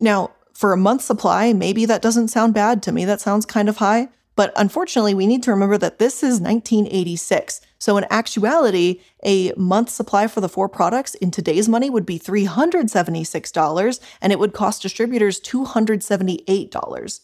Now, 0.00 0.30
for 0.54 0.72
a 0.72 0.78
month 0.78 1.02
supply, 1.02 1.52
maybe 1.52 1.84
that 1.84 2.00
doesn't 2.00 2.28
sound 2.28 2.54
bad 2.54 2.82
to 2.84 2.92
me. 2.92 3.04
That 3.04 3.20
sounds 3.20 3.44
kind 3.44 3.68
of 3.68 3.76
high. 3.76 4.08
But 4.36 4.52
unfortunately, 4.56 5.14
we 5.14 5.26
need 5.26 5.42
to 5.44 5.50
remember 5.50 5.78
that 5.78 5.98
this 5.98 6.22
is 6.22 6.40
1986. 6.40 7.60
So, 7.78 7.96
in 7.96 8.06
actuality, 8.10 9.00
a 9.24 9.52
month 9.56 9.90
supply 9.90 10.28
for 10.28 10.40
the 10.40 10.48
four 10.48 10.68
products 10.68 11.14
in 11.16 11.30
today's 11.30 11.68
money 11.68 11.90
would 11.90 12.06
be 12.06 12.18
$376, 12.18 14.00
and 14.20 14.32
it 14.32 14.38
would 14.38 14.52
cost 14.52 14.82
distributors 14.82 15.40
$278. 15.40 17.20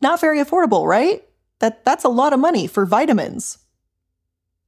Not 0.00 0.20
very 0.20 0.38
affordable, 0.38 0.86
right? 0.86 1.24
That, 1.60 1.84
that's 1.84 2.04
a 2.04 2.08
lot 2.08 2.32
of 2.32 2.40
money 2.40 2.66
for 2.66 2.84
vitamins. 2.84 3.58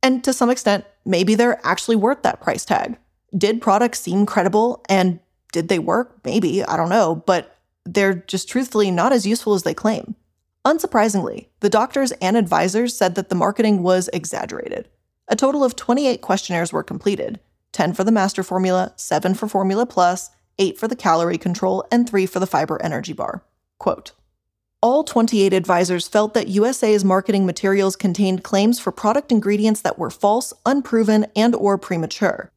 And 0.03 0.23
to 0.25 0.33
some 0.33 0.51
extent, 0.51 0.85
maybe 1.05 1.35
they're 1.35 1.65
actually 1.67 1.97
worth 1.97 2.23
that 2.23 2.41
price 2.41 2.65
tag. 2.65 2.97
Did 3.37 3.61
products 3.61 4.01
seem 4.01 4.27
credible 4.27 4.85
and 4.89 5.21
did 5.53 5.69
they 5.69 5.79
work? 5.79 6.19
Maybe, 6.25 6.65
I 6.65 6.77
don't 6.77 6.89
know, 6.89 7.23
but 7.27 7.57
they're 7.85 8.15
just 8.15 8.49
truthfully 8.49 8.91
not 8.91 9.13
as 9.13 9.27
useful 9.27 9.55
as 9.55 9.63
they 9.63 9.75
claim. 9.75 10.15
Unsurprisingly, 10.65 11.47
the 11.61 11.71
doctors 11.71 12.13
and 12.13 12.37
advisors 12.37 12.97
said 12.97 13.15
that 13.15 13.29
the 13.29 13.35
marketing 13.35 13.83
was 13.83 14.11
exaggerated. 14.13 14.89
A 15.29 15.37
total 15.37 15.65
of 15.65 15.77
28 15.77 16.21
questionnaires 16.21 16.73
were 16.73 16.83
completed 16.83 17.41
10 17.73 17.93
for 17.93 18.03
the 18.03 18.13
master 18.13 18.43
formula, 18.43 18.93
7 18.97 19.35
for 19.35 19.47
Formula 19.47 19.85
Plus, 19.85 20.31
8 20.59 20.79
for 20.79 20.89
the 20.89 20.97
calorie 20.97 21.39
control, 21.39 21.85
and 21.93 22.09
3 22.09 22.27
for 22.27 22.41
the 22.41 22.47
fiber 22.47 22.81
energy 22.83 23.13
bar. 23.13 23.45
Quote 23.79 24.13
all 24.81 25.03
28 25.03 25.53
advisors 25.53 26.07
felt 26.07 26.35
that 26.35 26.49
USA's 26.49 27.05
marketing 27.05 27.45
materials 27.45 27.97
contained 27.97 28.45
claims 28.45 28.79
for 28.79 28.93
product 28.93 29.33
ingredients 29.33 29.81
that 29.81 29.99
were 29.99 30.11
false, 30.11 30.53
unproven, 30.65 31.27
and 31.35 31.55
or 31.55 31.79
premature. 31.79 32.53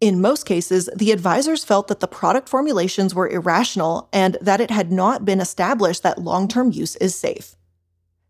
In 0.00 0.20
most 0.20 0.44
cases, 0.44 0.88
the 0.94 1.12
advisors 1.12 1.64
felt 1.64 1.88
that 1.88 2.00
the 2.00 2.08
product 2.08 2.48
formulations 2.48 3.14
were 3.14 3.28
irrational 3.28 4.08
and 4.12 4.36
that 4.40 4.60
it 4.60 4.70
had 4.70 4.90
not 4.90 5.24
been 5.24 5.40
established 5.40 6.02
that 6.02 6.18
long-term 6.18 6.72
use 6.72 6.96
is 6.96 7.14
safe. 7.14 7.56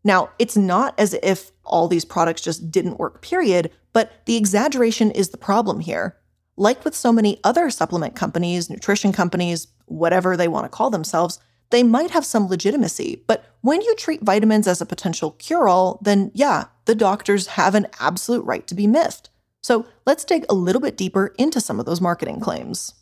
Now, 0.05 0.31
it's 0.39 0.57
not 0.57 0.95
as 0.99 1.15
if 1.15 1.51
all 1.65 1.89
these 1.89 2.05
products 2.05 2.41
just 2.41 2.71
didn't 2.71 2.99
work, 2.99 3.23
period, 3.23 3.73
but 3.93 4.25
the 4.27 4.37
exaggeration 4.37 5.11
is 5.11 5.31
the 5.31 5.39
problem 5.39 5.81
here. 5.81 6.17
Like 6.57 6.85
with 6.85 6.95
so 6.95 7.13
many 7.13 7.41
other 7.43 7.71
supplement 7.71 8.15
companies, 8.15 8.71
nutrition 8.71 9.13
companies, 9.13 9.67
whatever 9.87 10.37
they 10.37 10.49
want 10.49 10.65
to 10.65 10.69
call 10.69 10.91
themselves, 10.91 11.41
they 11.71 11.83
might 11.83 12.11
have 12.11 12.25
some 12.25 12.49
legitimacy. 12.49 13.23
But 13.27 13.45
when 13.61 13.81
you 13.83 13.95
treat 13.97 14.23
vitamins 14.23 14.67
as 14.67 14.81
a 14.81 14.87
potential 14.87 15.33
cure 15.33 15.69
all, 15.69 15.99
then 16.03 16.31
yeah, 16.35 16.67
the 16.85 16.95
doctors 16.95 17.49
have 17.49 17.75
an 17.75 17.87
absolute 17.99 18.45
right 18.45 18.67
to 18.67 18.75
be 18.75 18.87
miffed. 18.87 19.31
So 19.63 19.87
let's 20.07 20.25
dig 20.25 20.45
a 20.49 20.55
little 20.55 20.81
bit 20.81 20.97
deeper 20.97 21.35
into 21.39 21.61
some 21.61 21.81
of 21.81 21.87
those 21.87 22.01
marketing 22.01 22.41
claims. 22.41 22.95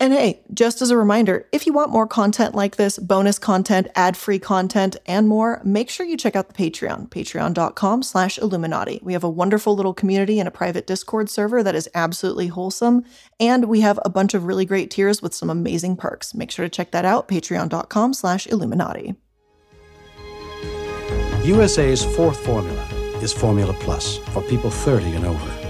And 0.00 0.12
hey, 0.12 0.42
just 0.54 0.80
as 0.80 0.90
a 0.90 0.96
reminder, 0.96 1.48
if 1.50 1.66
you 1.66 1.72
want 1.72 1.90
more 1.90 2.06
content 2.06 2.54
like 2.54 2.76
this, 2.76 3.00
bonus 3.00 3.36
content, 3.36 3.88
ad-free 3.96 4.38
content, 4.38 4.96
and 5.06 5.26
more, 5.26 5.60
make 5.64 5.90
sure 5.90 6.06
you 6.06 6.16
check 6.16 6.36
out 6.36 6.46
the 6.46 6.54
Patreon, 6.54 7.08
patreon.com 7.08 8.04
slash 8.04 8.38
Illuminaughtii. 8.38 9.02
We 9.02 9.12
have 9.12 9.24
a 9.24 9.30
wonderful 9.30 9.74
little 9.74 9.94
community 9.94 10.38
and 10.38 10.46
a 10.46 10.52
private 10.52 10.86
Discord 10.86 11.28
server 11.28 11.64
that 11.64 11.74
is 11.74 11.88
absolutely 11.96 12.46
wholesome. 12.46 13.04
And 13.40 13.64
we 13.64 13.80
have 13.80 13.98
a 14.04 14.10
bunch 14.10 14.34
of 14.34 14.44
really 14.44 14.64
great 14.64 14.92
tiers 14.92 15.20
with 15.20 15.34
some 15.34 15.50
amazing 15.50 15.96
perks. 15.96 16.32
Make 16.32 16.52
sure 16.52 16.64
to 16.64 16.70
check 16.70 16.92
that 16.92 17.04
out, 17.04 17.26
patreon.com 17.26 18.14
slash 18.14 18.46
Illuminaughtii. 18.46 19.16
USA's 21.42 22.04
fourth 22.04 22.38
formula 22.44 22.84
is 23.20 23.32
Formula 23.32 23.74
Plus 23.80 24.18
for 24.18 24.42
people 24.42 24.70
30 24.70 25.14
and 25.14 25.26
over 25.26 25.67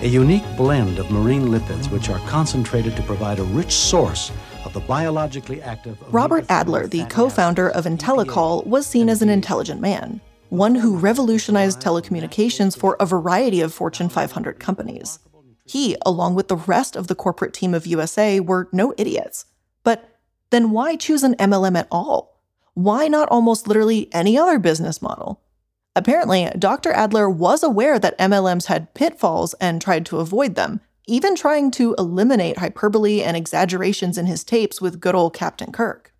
a 0.00 0.08
unique 0.08 0.44
blend 0.56 0.98
of 0.98 1.10
marine 1.10 1.46
lipids 1.46 1.90
which 1.90 2.08
are 2.08 2.18
concentrated 2.28 2.96
to 2.96 3.02
provide 3.02 3.38
a 3.38 3.44
rich 3.44 3.72
source 3.72 4.32
of 4.64 4.72
the 4.72 4.80
biologically 4.80 5.62
active. 5.62 5.96
Robert 6.12 6.44
Adler, 6.48 6.86
the 6.86 7.04
co 7.04 7.28
founder 7.28 7.68
of 7.68 7.84
IntelliCall, 7.84 8.66
was 8.66 8.86
seen 8.86 9.08
as 9.08 9.22
an 9.22 9.28
intelligent 9.28 9.80
man, 9.80 10.20
one 10.48 10.74
who 10.74 10.98
revolutionized 10.98 11.80
telecommunications 11.80 12.76
for 12.76 12.96
a 12.98 13.06
variety 13.06 13.60
of 13.60 13.72
Fortune 13.72 14.08
500 14.08 14.58
companies. 14.58 15.20
He, 15.64 15.96
along 16.04 16.34
with 16.34 16.48
the 16.48 16.56
rest 16.56 16.96
of 16.96 17.06
the 17.06 17.14
corporate 17.14 17.54
team 17.54 17.72
of 17.72 17.86
USA, 17.86 18.40
were 18.40 18.68
no 18.72 18.94
idiots. 18.98 19.46
But 19.82 20.18
then 20.50 20.72
why 20.72 20.96
choose 20.96 21.22
an 21.22 21.34
MLM 21.36 21.78
at 21.78 21.88
all? 21.90 22.40
Why 22.74 23.06
not 23.06 23.28
almost 23.28 23.68
literally 23.68 24.12
any 24.12 24.36
other 24.36 24.58
business 24.58 25.00
model? 25.00 25.40
Apparently, 25.96 26.50
Dr. 26.58 26.92
Adler 26.92 27.30
was 27.30 27.62
aware 27.62 27.98
that 27.98 28.18
MLMs 28.18 28.66
had 28.66 28.94
pitfalls 28.94 29.54
and 29.54 29.80
tried 29.80 30.04
to 30.06 30.18
avoid 30.18 30.56
them, 30.56 30.80
even 31.06 31.36
trying 31.36 31.70
to 31.72 31.94
eliminate 31.98 32.58
hyperbole 32.58 33.22
and 33.22 33.36
exaggerations 33.36 34.18
in 34.18 34.26
his 34.26 34.42
tapes 34.42 34.80
with 34.80 35.00
good 35.00 35.14
old 35.14 35.34
Captain 35.34 35.70
Kirk. 35.70 36.12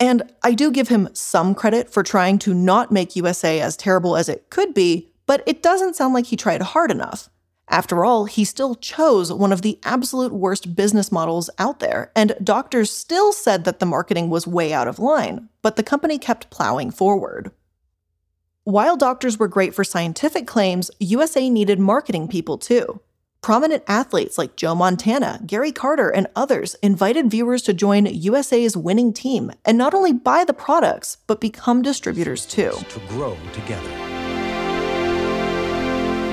And 0.00 0.32
I 0.44 0.52
do 0.52 0.70
give 0.70 0.88
him 0.88 1.08
some 1.12 1.54
credit 1.56 1.90
for 1.90 2.04
trying 2.04 2.38
to 2.40 2.54
not 2.54 2.92
make 2.92 3.16
USA 3.16 3.60
as 3.60 3.76
terrible 3.76 4.16
as 4.16 4.28
it 4.28 4.48
could 4.48 4.74
be, 4.74 5.10
but 5.26 5.42
it 5.44 5.62
doesn't 5.62 5.96
sound 5.96 6.14
like 6.14 6.26
he 6.26 6.36
tried 6.36 6.62
hard 6.62 6.92
enough. 6.92 7.28
After 7.70 8.04
all, 8.04 8.24
he 8.24 8.44
still 8.44 8.76
chose 8.76 9.32
one 9.32 9.52
of 9.52 9.62
the 9.62 9.78
absolute 9.82 10.32
worst 10.32 10.74
business 10.74 11.12
models 11.12 11.50
out 11.58 11.80
there, 11.80 12.12
and 12.16 12.34
doctors 12.42 12.90
still 12.90 13.32
said 13.32 13.64
that 13.64 13.78
the 13.78 13.86
marketing 13.86 14.30
was 14.30 14.46
way 14.46 14.72
out 14.72 14.88
of 14.88 14.98
line, 14.98 15.48
but 15.60 15.76
the 15.76 15.82
company 15.82 16.16
kept 16.16 16.48
plowing 16.48 16.90
forward. 16.90 17.50
While 18.68 18.98
doctors 18.98 19.38
were 19.38 19.48
great 19.48 19.74
for 19.74 19.82
scientific 19.82 20.46
claims, 20.46 20.90
USA 21.00 21.48
needed 21.48 21.80
marketing 21.80 22.28
people 22.28 22.58
too. 22.58 23.00
Prominent 23.40 23.82
athletes 23.88 24.36
like 24.36 24.56
Joe 24.56 24.74
Montana, 24.74 25.40
Gary 25.46 25.72
Carter, 25.72 26.10
and 26.10 26.26
others 26.36 26.74
invited 26.82 27.30
viewers 27.30 27.62
to 27.62 27.72
join 27.72 28.04
USA's 28.04 28.76
winning 28.76 29.14
team 29.14 29.52
and 29.64 29.78
not 29.78 29.94
only 29.94 30.12
buy 30.12 30.44
the 30.44 30.52
products, 30.52 31.16
but 31.26 31.40
become 31.40 31.80
distributors 31.80 32.44
too. 32.44 32.72
To 32.90 33.00
grow 33.08 33.38
together. 33.54 33.88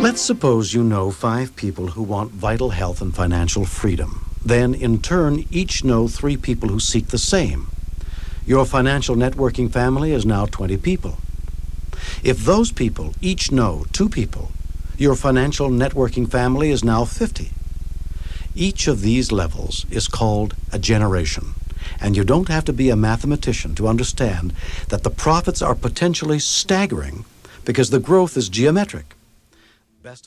Let's 0.01 0.20
suppose 0.20 0.74
you 0.74 0.84
know 0.84 1.12
five 1.12 1.56
people 1.56 1.88
who 1.88 2.04
want 2.04 2.32
vital 2.32 2.72
health 2.72 3.01
and 3.01 3.15
financial 3.15 3.63
freedom. 3.63 4.25
Then, 4.44 4.74
in 4.74 5.01
turn, 5.01 5.46
each 5.51 5.86
know 5.86 6.10
three 6.10 6.36
people 6.36 6.68
who 6.68 6.82
seek 6.82 7.08
the 7.08 7.18
same. 7.18 7.68
Your 8.46 8.65
financial 8.65 9.15
networking 9.15 9.72
family 9.72 10.12
is 10.12 10.25
now 10.25 10.48
20 10.48 10.75
people. 10.75 11.18
If 12.24 12.40
those 12.40 12.72
people 12.72 13.14
each 13.22 13.52
know 13.52 13.86
two 13.92 14.10
people, 14.10 14.52
your 14.98 15.16
financial 15.16 15.70
networking 15.70 16.30
family 16.30 16.72
is 16.72 16.84
now 16.84 17.06
50. 17.06 17.52
Each 18.56 18.88
of 18.88 19.02
these 19.02 19.32
levels 19.32 19.86
is 19.92 20.08
called 20.08 20.56
a 20.72 20.80
generation. 20.80 21.56
And 22.00 22.16
you 22.16 22.24
don't 22.24 22.48
have 22.48 22.66
to 22.66 22.74
be 22.74 22.90
a 22.90 22.96
mathematician 22.96 23.76
to 23.76 23.88
understand 23.88 24.54
that 24.90 25.04
the 25.04 25.10
profits 25.10 25.62
are 25.62 25.76
potentially 25.76 26.40
staggering 26.40 27.26
because 27.66 27.90
the 27.90 28.00
growth 28.00 28.38
is 28.38 28.50
geometric. 28.50 29.16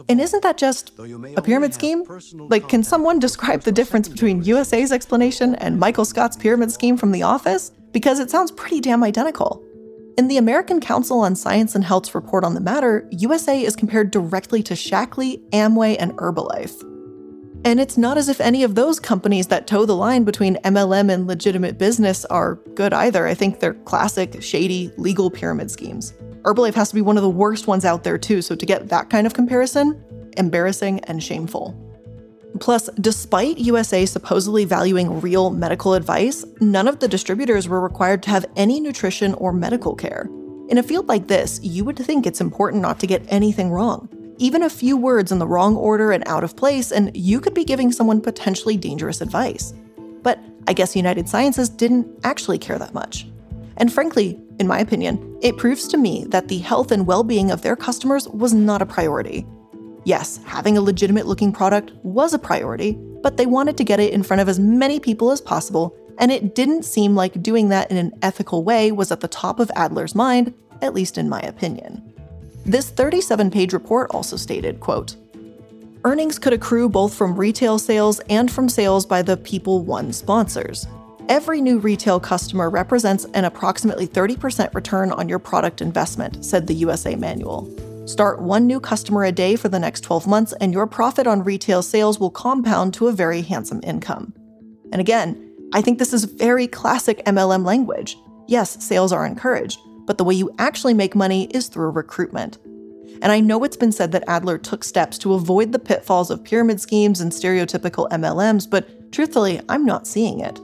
And 0.09 0.21
isn't 0.21 0.43
that 0.43 0.59
just 0.59 0.93
a 0.99 1.43
pyramid 1.43 1.73
scheme? 1.73 2.03
Like, 2.35 2.69
can 2.69 2.83
someone 2.83 3.19
describe 3.21 3.63
the 3.63 3.73
difference 3.73 4.09
between 4.09 4.43
USA's 4.43 4.91
explanation 4.91 5.55
and 5.55 5.79
Michael 5.79 6.05
Scott's 6.05 6.37
pyramid 6.37 6.73
scheme 6.73 6.97
from 6.97 7.13
The 7.13 7.23
Office? 7.23 7.71
Because 7.93 8.19
it 8.19 8.29
sounds 8.31 8.51
pretty 8.51 8.81
damn 8.81 9.05
identical. 9.05 9.63
In 10.19 10.27
the 10.27 10.37
American 10.37 10.81
Council 10.81 11.21
on 11.21 11.37
Science 11.37 11.77
and 11.77 11.85
Health's 11.85 12.13
report 12.13 12.43
on 12.43 12.55
the 12.55 12.61
matter, 12.61 13.07
USA 13.13 13.63
is 13.63 13.77
compared 13.77 14.11
directly 14.11 14.65
to 14.65 14.75
Shaklee, 14.75 15.49
Amway, 15.51 15.95
and 15.97 16.11
Herbalife. 16.15 16.83
And 17.65 17.79
it's 17.79 17.97
not 17.97 18.19
as 18.19 18.29
if 18.29 18.41
any 18.41 18.65
of 18.65 18.75
those 18.75 18.99
companies 18.99 19.47
that 19.47 19.69
toe 19.69 19.87
the 19.87 19.95
line 19.95 20.25
between 20.25 20.57
MLM 20.65 21.09
and 21.09 21.29
legitimate 21.29 21.79
business 21.79 22.25
are 22.25 22.57
good 22.75 22.93
either. 22.93 23.29
I 23.29 23.35
think 23.35 23.61
they're 23.61 23.75
classic, 23.75 24.43
shady, 24.43 24.91
legal 24.97 25.31
pyramid 25.31 25.71
schemes. 25.71 26.13
Herbalife 26.43 26.75
has 26.75 26.89
to 26.89 26.97
be 26.97 27.01
one 27.01 27.17
of 27.17 27.23
the 27.23 27.31
worst 27.31 27.69
ones 27.69 27.85
out 27.85 28.03
there, 28.03 28.19
too, 28.19 28.43
so 28.43 28.57
to 28.57 28.67
get 28.67 28.89
that 28.89 29.11
kind 29.11 29.25
of 29.25 29.35
comparison, 29.35 30.03
embarrassing 30.37 30.99
and 31.05 31.23
shameful. 31.23 31.77
Plus, 32.61 32.89
despite 33.01 33.59
USA 33.59 34.05
supposedly 34.07 34.65
valuing 34.65 35.21
real 35.21 35.51
medical 35.51 35.95
advice, 35.95 36.45
none 36.61 36.89
of 36.89 37.01
the 37.01 37.09
distributors 37.09 37.69
were 37.69 37.81
required 37.81 38.23
to 38.25 38.31
have 38.31 38.47
any 38.57 38.81
nutrition 38.81 39.35
or 39.35 39.53
medical 39.53 39.95
care. 39.95 40.29
In 40.69 40.79
a 40.79 40.83
field 40.83 41.09
like 41.09 41.29
this, 41.29 41.61
you 41.63 41.85
would 41.85 41.99
think 41.99 42.27
it's 42.27 42.41
important 42.41 42.83
not 42.83 43.01
to 43.01 43.07
get 43.07 43.25
anything 43.29 43.71
wrong. 43.71 44.09
Even 44.39 44.63
a 44.63 44.71
few 44.71 44.97
words 44.97 45.33
in 45.33 45.39
the 45.39 45.47
wrong 45.47 45.77
order 45.77 46.13
and 46.13 46.27
out 46.29 46.45
of 46.45 46.57
place, 46.57 46.93
and 46.93 47.11
you 47.17 47.41
could 47.41 47.55
be 47.55 47.65
giving 47.65 47.91
someone 47.91 48.21
potentially 48.21 48.77
dangerous 48.77 49.21
advice. 49.21 49.73
But 50.23 50.39
I 50.67 50.73
guess 50.73 50.95
United 50.95 51.29
Sciences 51.29 51.69
didn't 51.69 52.07
actually 52.25 52.59
care 52.59 52.79
that 52.79 52.95
much. 52.95 53.27
And 53.79 53.93
frankly, 53.93 54.39
in 54.59 54.67
my 54.67 54.81
opinion, 54.81 55.39
it 55.41 55.57
proves 55.57 55.89
to 55.89 55.97
me 55.97 56.25
that 56.29 56.49
the 56.49 56.59
health 56.59 56.93
and 56.93 57.07
well 57.07 57.23
being 57.23 57.51
of 57.51 57.63
their 57.63 57.77
customers 57.77 58.29
was 58.29 58.53
not 58.53 58.83
a 58.83 58.87
priority. 58.87 59.47
Yes, 60.05 60.41
having 60.45 60.77
a 60.77 60.83
legitimate 60.83 61.27
looking 61.27 61.53
product 61.53 61.93
was 62.03 62.33
a 62.33 62.39
priority, 62.39 62.93
but 63.23 63.37
they 63.37 63.47
wanted 63.47 63.77
to 63.77 63.85
get 63.85 64.01
it 64.01 64.13
in 64.13 64.23
front 64.23 64.41
of 64.41 64.49
as 64.49 64.59
many 64.59 65.01
people 65.01 65.31
as 65.31 65.41
possible, 65.41 65.97
and 66.19 66.33
it 66.33 66.55
didn't 66.55 66.85
seem 66.85 67.15
like 67.15 67.43
doing 67.43 67.69
that 67.69 67.91
in 67.91 67.97
an 67.97 68.17
ethical 68.23 68.65
way 68.65 68.93
was 68.93 69.13
at 69.13 69.21
the 69.21 69.29
top 69.29 69.61
of 69.61 69.71
Adler's 69.75 70.15
mind, 70.15 70.55
at 70.83 70.95
least 70.95 71.19
in 71.19 71.29
my 71.29 71.41
opinion. 71.41 72.13
This 72.65 72.91
37-page 72.91 73.73
report 73.73 74.11
also 74.13 74.37
stated, 74.37 74.81
quote, 74.81 75.17
Earnings 76.05 76.39
could 76.39 76.53
accrue 76.53 76.89
both 76.89 77.15
from 77.15 77.35
retail 77.35 77.79
sales 77.79 78.21
and 78.29 78.51
from 78.51 78.69
sales 78.69 79.05
by 79.05 79.21
the 79.21 79.37
People 79.37 79.83
One 79.83 80.13
sponsors. 80.13 80.87
Every 81.29 81.61
new 81.61 81.79
retail 81.79 82.21
customer 82.21 82.71
represents 82.71 83.27
an 83.35 83.45
approximately 83.45 84.07
30% 84.07 84.73
return 84.75 85.13
on 85.13 85.29
your 85.29 85.39
product 85.39 85.83
investment, 85.83 86.45
said 86.45 86.67
the 86.67 86.75
USA 86.75 87.17
manual. 87.17 87.69
Start 88.09 88.41
one 88.41 88.67
new 88.67 88.81
customer 88.81 89.23
a 89.25 89.31
day 89.31 89.55
for 89.55 89.69
the 89.69 89.79
next 89.79 90.01
12 90.01 90.27
months, 90.27 90.55
and 90.63 90.73
your 90.73 90.87
profit 90.87 91.27
on 91.27 91.45
retail 91.45 91.83
sales 91.83 92.19
will 92.19 92.31
compound 92.31 92.95
to 92.95 93.07
a 93.07 93.13
very 93.13 93.43
handsome 93.43 93.81
income. 93.83 94.33
And 94.93 94.99
again, 94.99 95.55
I 95.75 95.83
think 95.83 95.99
this 95.99 96.15
is 96.15 96.25
very 96.25 96.67
classic 96.67 97.23
MLM 97.27 97.67
language. 97.67 98.17
Yes, 98.47 98.83
sales 98.83 99.13
are 99.13 99.27
encouraged, 99.27 99.79
but 100.07 100.17
the 100.17 100.25
way 100.25 100.35
you 100.35 100.51
actually 100.59 100.95
make 100.95 101.15
money 101.15 101.49
is 101.49 101.69
through 101.69 101.91
recruitment. 101.91 102.57
And 103.21 103.31
I 103.31 103.41
know 103.41 103.63
it's 103.63 103.77
been 103.77 103.93
said 103.93 104.13
that 104.13 104.25
Adler 104.27 104.57
took 104.57 104.85
steps 104.85 105.19
to 105.19 105.35
avoid 105.35 105.73
the 105.73 105.79
pitfalls 105.79 106.31
of 106.31 106.43
pyramid 106.43 106.81
schemes 106.81 107.21
and 107.21 107.31
stereotypical 107.31 108.09
MLMs, 108.09 108.71
but 108.71 109.13
truthfully, 109.13 109.61
I'm 109.69 109.85
not 109.85 110.07
seeing 110.07 110.41
it. 110.41 110.59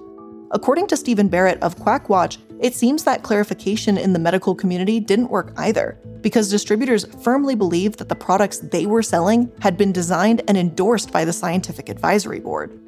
According 0.51 0.87
to 0.89 0.97
Stephen 0.97 1.29
Barrett 1.29 1.63
of 1.63 1.77
Quackwatch, 1.77 2.39
it 2.61 2.75
seems 2.75 3.05
that 3.05 3.23
clarification 3.23 3.99
in 3.99 4.13
the 4.13 4.19
medical 4.19 4.55
community 4.55 5.01
didn't 5.01 5.31
work 5.31 5.53
either, 5.57 5.99
because 6.21 6.51
distributors 6.51 7.05
firmly 7.23 7.55
believed 7.55 7.99
that 7.99 8.09
the 8.09 8.15
products 8.15 8.59
they 8.59 8.87
were 8.87 9.03
selling 9.03 9.51
had 9.61 9.77
been 9.77 9.93
designed 9.93 10.43
and 10.47 10.57
endorsed 10.57 11.13
by 11.13 11.25
the 11.25 11.33
Scientific 11.33 11.89
Advisory 11.89 12.41
Board. 12.41 12.79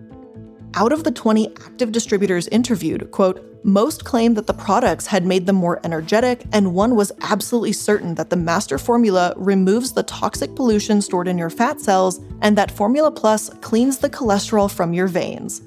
Out 0.75 0.93
of 0.93 1.05
the 1.05 1.11
20 1.11 1.49
active 1.57 1.91
distributors 1.91 2.49
interviewed, 2.49 3.11
quote, 3.11 3.43
most 3.65 4.05
claimed 4.05 4.37
that 4.37 4.47
the 4.47 4.55
products 4.55 5.07
had 5.07 5.27
made 5.27 5.47
them 5.47 5.57
more 5.57 5.81
energetic, 5.83 6.45
and 6.53 6.75
one 6.75 6.95
was 6.95 7.11
absolutely 7.23 7.73
certain 7.73 8.15
that 8.15 8.31
the 8.31 8.37
master 8.37 8.79
formula 8.79 9.35
removes 9.37 9.93
the 9.93 10.05
toxic 10.05 10.55
pollution 10.55 11.03
stored 11.03 11.27
in 11.27 11.37
your 11.37 11.51
fat 11.51 11.81
cells 11.81 12.21
and 12.43 12.57
that 12.57 12.71
Formula 12.71 13.11
Plus 13.11 13.51
cleans 13.61 13.99
the 13.99 14.11
cholesterol 14.11 14.71
from 14.71 14.93
your 14.93 15.09
veins. 15.09 15.63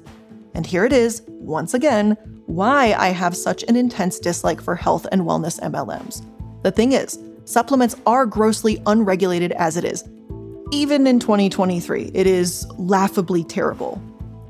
And 0.60 0.66
here 0.66 0.84
it 0.84 0.92
is, 0.92 1.22
once 1.26 1.72
again, 1.72 2.18
why 2.44 2.92
I 2.92 3.12
have 3.12 3.34
such 3.34 3.62
an 3.62 3.76
intense 3.76 4.18
dislike 4.18 4.60
for 4.60 4.74
health 4.74 5.06
and 5.10 5.22
wellness 5.22 5.58
MLMs. 5.60 6.22
The 6.64 6.70
thing 6.70 6.92
is, 6.92 7.18
supplements 7.46 7.96
are 8.04 8.26
grossly 8.26 8.82
unregulated 8.84 9.52
as 9.52 9.78
it 9.78 9.86
is. 9.86 10.06
Even 10.70 11.06
in 11.06 11.18
2023, 11.18 12.10
it 12.12 12.26
is 12.26 12.66
laughably 12.76 13.42
terrible. 13.42 14.02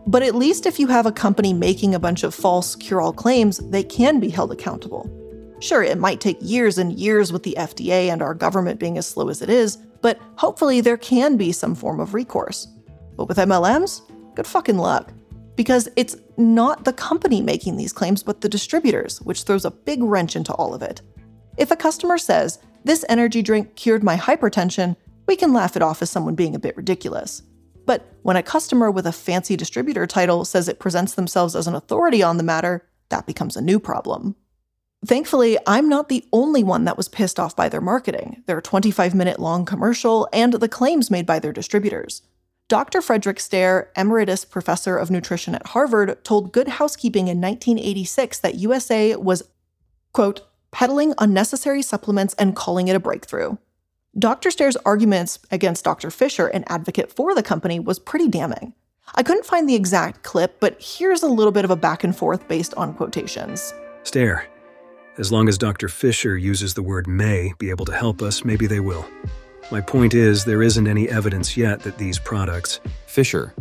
But 0.08 0.24
at 0.24 0.34
least 0.34 0.66
if 0.66 0.80
you 0.80 0.88
have 0.88 1.06
a 1.06 1.12
company 1.12 1.52
making 1.52 1.94
a 1.94 2.00
bunch 2.00 2.24
of 2.24 2.34
false 2.34 2.74
cure 2.74 3.00
all 3.00 3.12
claims, 3.12 3.58
they 3.58 3.84
can 3.84 4.18
be 4.18 4.30
held 4.30 4.50
accountable. 4.50 5.08
Sure, 5.60 5.84
it 5.84 5.96
might 5.96 6.20
take 6.20 6.38
years 6.40 6.76
and 6.76 6.98
years 6.98 7.32
with 7.32 7.44
the 7.44 7.54
FDA 7.56 8.10
and 8.10 8.20
our 8.20 8.34
government 8.34 8.80
being 8.80 8.98
as 8.98 9.06
slow 9.06 9.28
as 9.28 9.42
it 9.42 9.48
is, 9.48 9.76
but 10.02 10.18
hopefully 10.34 10.80
there 10.80 10.96
can 10.96 11.36
be 11.36 11.52
some 11.52 11.76
form 11.76 12.00
of 12.00 12.14
recourse. 12.14 12.66
But 13.16 13.28
with 13.28 13.38
MLMs, 13.38 14.02
good 14.34 14.48
fucking 14.48 14.76
luck 14.78 15.12
because 15.60 15.90
it's 15.94 16.16
not 16.38 16.86
the 16.86 16.92
company 16.94 17.42
making 17.42 17.76
these 17.76 17.92
claims, 17.92 18.22
but 18.22 18.40
the 18.40 18.48
distributors, 18.48 19.20
which 19.20 19.42
throws 19.42 19.66
a 19.66 19.70
big 19.70 20.02
wrench 20.02 20.34
into 20.34 20.54
all 20.54 20.72
of 20.72 20.80
it. 20.80 21.02
If 21.58 21.70
a 21.70 21.76
customer 21.76 22.16
says, 22.16 22.60
This 22.82 23.04
energy 23.10 23.42
drink 23.42 23.76
cured 23.76 24.02
my 24.02 24.16
hypertension, 24.16 24.96
we 25.26 25.36
can 25.36 25.52
laugh 25.52 25.76
it 25.76 25.82
off 25.82 26.00
as 26.00 26.08
someone 26.08 26.34
being 26.34 26.54
a 26.54 26.58
bit 26.58 26.78
ridiculous. 26.78 27.42
But 27.84 28.10
when 28.22 28.36
a 28.36 28.42
customer 28.42 28.90
with 28.90 29.06
a 29.06 29.12
fancy 29.12 29.54
distributor 29.54 30.06
title 30.06 30.46
says 30.46 30.66
it 30.66 30.78
presents 30.78 31.12
themselves 31.12 31.54
as 31.54 31.66
an 31.66 31.74
authority 31.74 32.22
on 32.22 32.38
the 32.38 32.42
matter, 32.42 32.88
that 33.10 33.26
becomes 33.26 33.54
a 33.54 33.60
new 33.60 33.78
problem. 33.78 34.36
Thankfully, 35.04 35.58
I'm 35.66 35.90
not 35.90 36.08
the 36.08 36.24
only 36.32 36.64
one 36.64 36.86
that 36.86 36.96
was 36.96 37.08
pissed 37.08 37.38
off 37.38 37.54
by 37.54 37.68
their 37.68 37.82
marketing, 37.82 38.44
their 38.46 38.62
25 38.62 39.14
minute 39.14 39.38
long 39.38 39.66
commercial, 39.66 40.26
and 40.32 40.54
the 40.54 40.68
claims 40.70 41.10
made 41.10 41.26
by 41.26 41.38
their 41.38 41.52
distributors. 41.52 42.22
Dr. 42.70 43.02
Frederick 43.02 43.40
Stare, 43.40 43.90
emeritus 43.96 44.44
professor 44.44 44.96
of 44.96 45.10
nutrition 45.10 45.56
at 45.56 45.66
Harvard, 45.66 46.22
told 46.24 46.52
Good 46.52 46.68
Housekeeping 46.68 47.26
in 47.26 47.40
1986 47.40 48.38
that 48.38 48.54
USA 48.54 49.16
was, 49.16 49.42
quote, 50.12 50.46
peddling 50.70 51.12
unnecessary 51.18 51.82
supplements 51.82 52.32
and 52.34 52.54
calling 52.54 52.86
it 52.86 52.94
a 52.94 53.00
breakthrough. 53.00 53.56
Dr. 54.16 54.52
Stare's 54.52 54.76
arguments 54.86 55.40
against 55.50 55.84
Dr. 55.84 56.12
Fisher, 56.12 56.46
an 56.46 56.62
advocate 56.68 57.12
for 57.12 57.34
the 57.34 57.42
company, 57.42 57.80
was 57.80 57.98
pretty 57.98 58.28
damning. 58.28 58.72
I 59.16 59.24
couldn't 59.24 59.46
find 59.46 59.68
the 59.68 59.74
exact 59.74 60.22
clip, 60.22 60.60
but 60.60 60.80
here's 60.80 61.24
a 61.24 61.28
little 61.28 61.50
bit 61.50 61.64
of 61.64 61.72
a 61.72 61.76
back 61.76 62.04
and 62.04 62.16
forth 62.16 62.46
based 62.46 62.72
on 62.74 62.94
quotations. 62.94 63.74
Stare. 64.04 64.46
As 65.18 65.32
long 65.32 65.48
as 65.48 65.58
Dr. 65.58 65.88
Fisher 65.88 66.38
uses 66.38 66.74
the 66.74 66.84
word 66.84 67.08
may 67.08 67.52
be 67.58 67.70
able 67.70 67.86
to 67.86 67.92
help 67.92 68.22
us, 68.22 68.44
maybe 68.44 68.68
they 68.68 68.78
will. 68.78 69.04
My 69.70 69.80
point 69.80 70.14
is, 70.14 70.44
there 70.44 70.62
isn't 70.62 70.88
any 70.88 71.08
evidence 71.08 71.56
yet 71.56 71.80
that 71.80 71.96
these 71.96 72.18
products. 72.18 72.80
Fisher. 73.06 73.54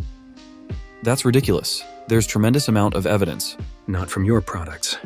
That's 1.04 1.24
ridiculous. 1.24 1.84
There's 2.08 2.26
tremendous 2.26 2.66
amount 2.66 2.94
of 2.94 3.06
evidence. 3.06 3.56
Not 3.86 4.10
from 4.10 4.24
your 4.24 4.40
products. 4.40 4.96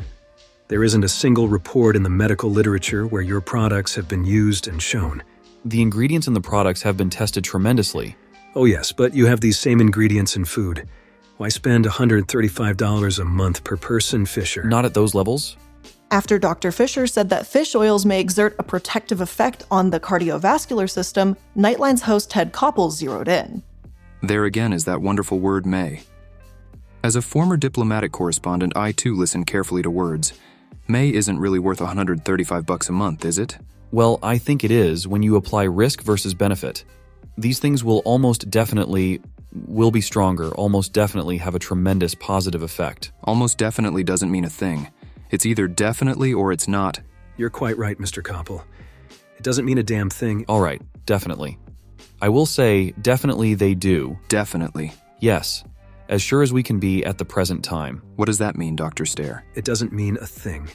There 0.67 0.83
isn't 0.83 1.03
a 1.03 1.07
single 1.07 1.47
report 1.47 1.95
in 1.95 2.01
the 2.01 2.09
medical 2.09 2.49
literature 2.49 3.05
where 3.05 3.21
your 3.21 3.39
products 3.39 3.93
have 3.93 4.07
been 4.07 4.25
used 4.25 4.67
and 4.67 4.81
shown. 4.81 5.21
The 5.63 5.83
ingredients 5.83 6.25
in 6.27 6.33
the 6.33 6.41
products 6.41 6.81
have 6.81 6.97
been 6.97 7.11
tested 7.11 7.43
tremendously. 7.43 8.15
Oh, 8.55 8.65
yes, 8.65 8.91
but 8.91 9.13
you 9.13 9.27
have 9.27 9.41
these 9.41 9.59
same 9.59 9.79
ingredients 9.79 10.35
in 10.35 10.45
food. 10.45 10.87
Why 11.37 11.49
spend 11.49 11.85
$135 11.85 13.19
a 13.19 13.25
month 13.25 13.63
per 13.63 13.77
person, 13.77 14.25
Fisher? 14.25 14.63
Not 14.63 14.85
at 14.85 14.95
those 14.95 15.13
levels. 15.13 15.55
After 16.11 16.37
Dr. 16.37 16.71
Fisher 16.71 17.07
said 17.07 17.29
that 17.29 17.47
fish 17.47 17.75
oils 17.75 18.05
may 18.05 18.19
exert 18.19 18.55
a 18.59 18.63
protective 18.63 19.21
effect 19.21 19.63
on 19.71 19.89
the 19.89 19.99
cardiovascular 19.99 20.89
system, 20.89 21.35
Nightline's 21.55 22.03
host 22.03 22.29
Ted 22.29 22.53
Koppel 22.53 22.91
zeroed 22.91 23.27
in. 23.27 23.63
There 24.21 24.45
again 24.45 24.71
is 24.71 24.85
that 24.85 25.01
wonderful 25.01 25.39
word 25.39 25.65
may. 25.65 26.03
As 27.03 27.15
a 27.15 27.21
former 27.21 27.57
diplomatic 27.57 28.11
correspondent, 28.11 28.75
I 28.75 28.91
too 28.91 29.15
listen 29.15 29.45
carefully 29.45 29.81
to 29.81 29.89
words. 29.89 30.33
May 30.87 31.11
isn't 31.11 31.39
really 31.39 31.59
worth 31.59 31.79
135 31.81 32.65
bucks 32.65 32.89
a 32.89 32.91
month, 32.91 33.25
is 33.25 33.37
it? 33.37 33.57
Well, 33.91 34.19
I 34.21 34.37
think 34.37 34.63
it 34.63 34.71
is 34.71 35.07
when 35.07 35.23
you 35.23 35.35
apply 35.35 35.63
risk 35.63 36.01
versus 36.01 36.33
benefit. 36.33 36.83
These 37.37 37.59
things 37.59 37.83
will 37.83 37.99
almost 38.05 38.49
definitely 38.49 39.21
will 39.67 39.91
be 39.91 40.01
stronger, 40.01 40.49
almost 40.55 40.93
definitely 40.93 41.37
have 41.37 41.55
a 41.55 41.59
tremendous 41.59 42.13
positive 42.13 42.61
effect. 42.61 43.11
Almost 43.23 43.57
definitely 43.57 44.03
doesn't 44.03 44.31
mean 44.31 44.45
a 44.45 44.49
thing. 44.49 44.87
It's 45.29 45.45
either 45.45 45.67
definitely 45.67 46.33
or 46.33 46.51
it's 46.51 46.67
not. 46.67 46.99
You're 47.37 47.49
quite 47.49 47.77
right, 47.77 47.97
Mr. 47.97 48.23
Koppel. 48.23 48.63
It 49.37 49.43
doesn't 49.43 49.65
mean 49.65 49.77
a 49.77 49.83
damn 49.83 50.09
thing. 50.09 50.45
All 50.47 50.61
right, 50.61 50.81
definitely. 51.05 51.57
I 52.21 52.29
will 52.29 52.45
say, 52.45 52.91
definitely 53.01 53.53
they 53.53 53.73
do. 53.73 54.17
Definitely. 54.29 54.93
Yes, 55.19 55.63
as 56.09 56.21
sure 56.21 56.41
as 56.41 56.53
we 56.53 56.63
can 56.63 56.79
be 56.79 57.03
at 57.03 57.17
the 57.17 57.25
present 57.25 57.63
time. 57.63 58.01
What 58.15 58.25
does 58.25 58.37
that 58.37 58.55
mean, 58.55 58.75
Dr. 58.75 59.05
Stare? 59.05 59.43
It 59.55 59.65
doesn't 59.65 59.91
mean 59.91 60.17
a 60.21 60.25
thing. 60.25 60.69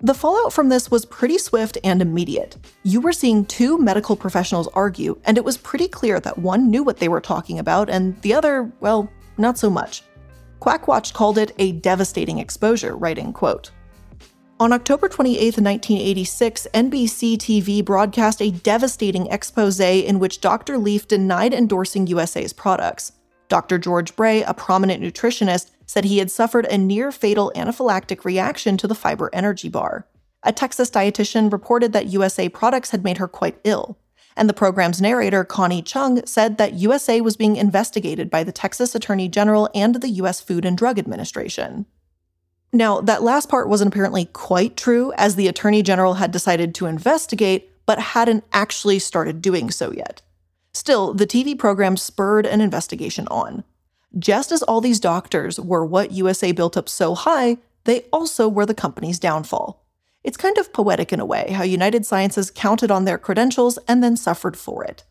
The 0.00 0.14
fallout 0.14 0.52
from 0.52 0.68
this 0.68 0.90
was 0.92 1.04
pretty 1.04 1.38
swift 1.38 1.76
and 1.82 2.00
immediate. 2.00 2.56
You 2.84 3.00
were 3.00 3.12
seeing 3.12 3.44
two 3.44 3.78
medical 3.78 4.14
professionals 4.14 4.68
argue, 4.68 5.20
and 5.24 5.36
it 5.36 5.44
was 5.44 5.56
pretty 5.56 5.88
clear 5.88 6.20
that 6.20 6.38
one 6.38 6.70
knew 6.70 6.84
what 6.84 6.98
they 6.98 7.08
were 7.08 7.20
talking 7.20 7.58
about 7.58 7.90
and 7.90 8.20
the 8.22 8.32
other, 8.32 8.70
well, 8.78 9.10
not 9.38 9.58
so 9.58 9.68
much. 9.68 10.02
Quackwatch 10.60 11.12
called 11.12 11.38
it 11.38 11.52
a 11.58 11.72
devastating 11.72 12.38
exposure, 12.38 12.96
writing, 12.96 13.32
quote, 13.32 13.70
On 14.58 14.72
October 14.72 15.08
28, 15.08 15.58
1986, 15.58 16.66
NBC 16.74 17.36
TV 17.36 17.84
broadcast 17.84 18.42
a 18.42 18.50
devastating 18.50 19.28
expose 19.28 19.78
in 19.78 20.18
which 20.18 20.40
Dr. 20.40 20.78
Leaf 20.78 21.06
denied 21.06 21.54
endorsing 21.54 22.06
USA's 22.08 22.52
products. 22.52 23.12
Dr. 23.48 23.78
George 23.78 24.14
Bray, 24.16 24.42
a 24.42 24.52
prominent 24.52 25.02
nutritionist, 25.02 25.70
said 25.86 26.04
he 26.04 26.18
had 26.18 26.30
suffered 26.30 26.66
a 26.66 26.76
near 26.76 27.10
fatal 27.10 27.52
anaphylactic 27.54 28.24
reaction 28.24 28.76
to 28.76 28.86
the 28.86 28.94
fiber 28.94 29.30
energy 29.32 29.68
bar. 29.68 30.06
A 30.42 30.52
Texas 30.52 30.90
dietitian 30.90 31.50
reported 31.50 31.92
that 31.92 32.08
USA 32.08 32.48
products 32.48 32.90
had 32.90 33.04
made 33.04 33.18
her 33.18 33.28
quite 33.28 33.58
ill. 33.64 33.98
And 34.38 34.48
the 34.48 34.54
program's 34.54 35.02
narrator, 35.02 35.44
Connie 35.44 35.82
Chung, 35.82 36.24
said 36.24 36.58
that 36.58 36.74
USA 36.74 37.20
was 37.20 37.36
being 37.36 37.56
investigated 37.56 38.30
by 38.30 38.44
the 38.44 38.52
Texas 38.52 38.94
Attorney 38.94 39.28
General 39.28 39.68
and 39.74 39.96
the 39.96 40.08
U.S. 40.10 40.40
Food 40.40 40.64
and 40.64 40.78
Drug 40.78 40.96
Administration. 40.96 41.86
Now, 42.72 43.00
that 43.00 43.24
last 43.24 43.48
part 43.48 43.68
wasn't 43.68 43.92
apparently 43.92 44.26
quite 44.26 44.76
true, 44.76 45.12
as 45.16 45.34
the 45.34 45.48
Attorney 45.48 45.82
General 45.82 46.14
had 46.14 46.30
decided 46.30 46.72
to 46.76 46.86
investigate, 46.86 47.68
but 47.84 47.98
hadn't 47.98 48.44
actually 48.52 49.00
started 49.00 49.42
doing 49.42 49.72
so 49.72 49.90
yet. 49.90 50.22
Still, 50.72 51.14
the 51.14 51.26
TV 51.26 51.58
program 51.58 51.96
spurred 51.96 52.46
an 52.46 52.60
investigation 52.60 53.26
on. 53.32 53.64
Just 54.16 54.52
as 54.52 54.62
all 54.62 54.80
these 54.80 55.00
doctors 55.00 55.58
were 55.58 55.84
what 55.84 56.12
USA 56.12 56.52
built 56.52 56.76
up 56.76 56.88
so 56.88 57.16
high, 57.16 57.56
they 57.86 58.02
also 58.12 58.46
were 58.46 58.66
the 58.66 58.72
company's 58.72 59.18
downfall. 59.18 59.84
It's 60.28 60.36
kind 60.36 60.58
of 60.58 60.74
poetic 60.74 61.10
in 61.10 61.20
a 61.20 61.24
way 61.24 61.52
how 61.52 61.62
United 61.62 62.04
Sciences 62.04 62.50
counted 62.50 62.90
on 62.90 63.06
their 63.06 63.16
credentials 63.16 63.78
and 63.88 64.04
then 64.04 64.14
suffered 64.14 64.58
for 64.58 64.84
it. 64.84 65.04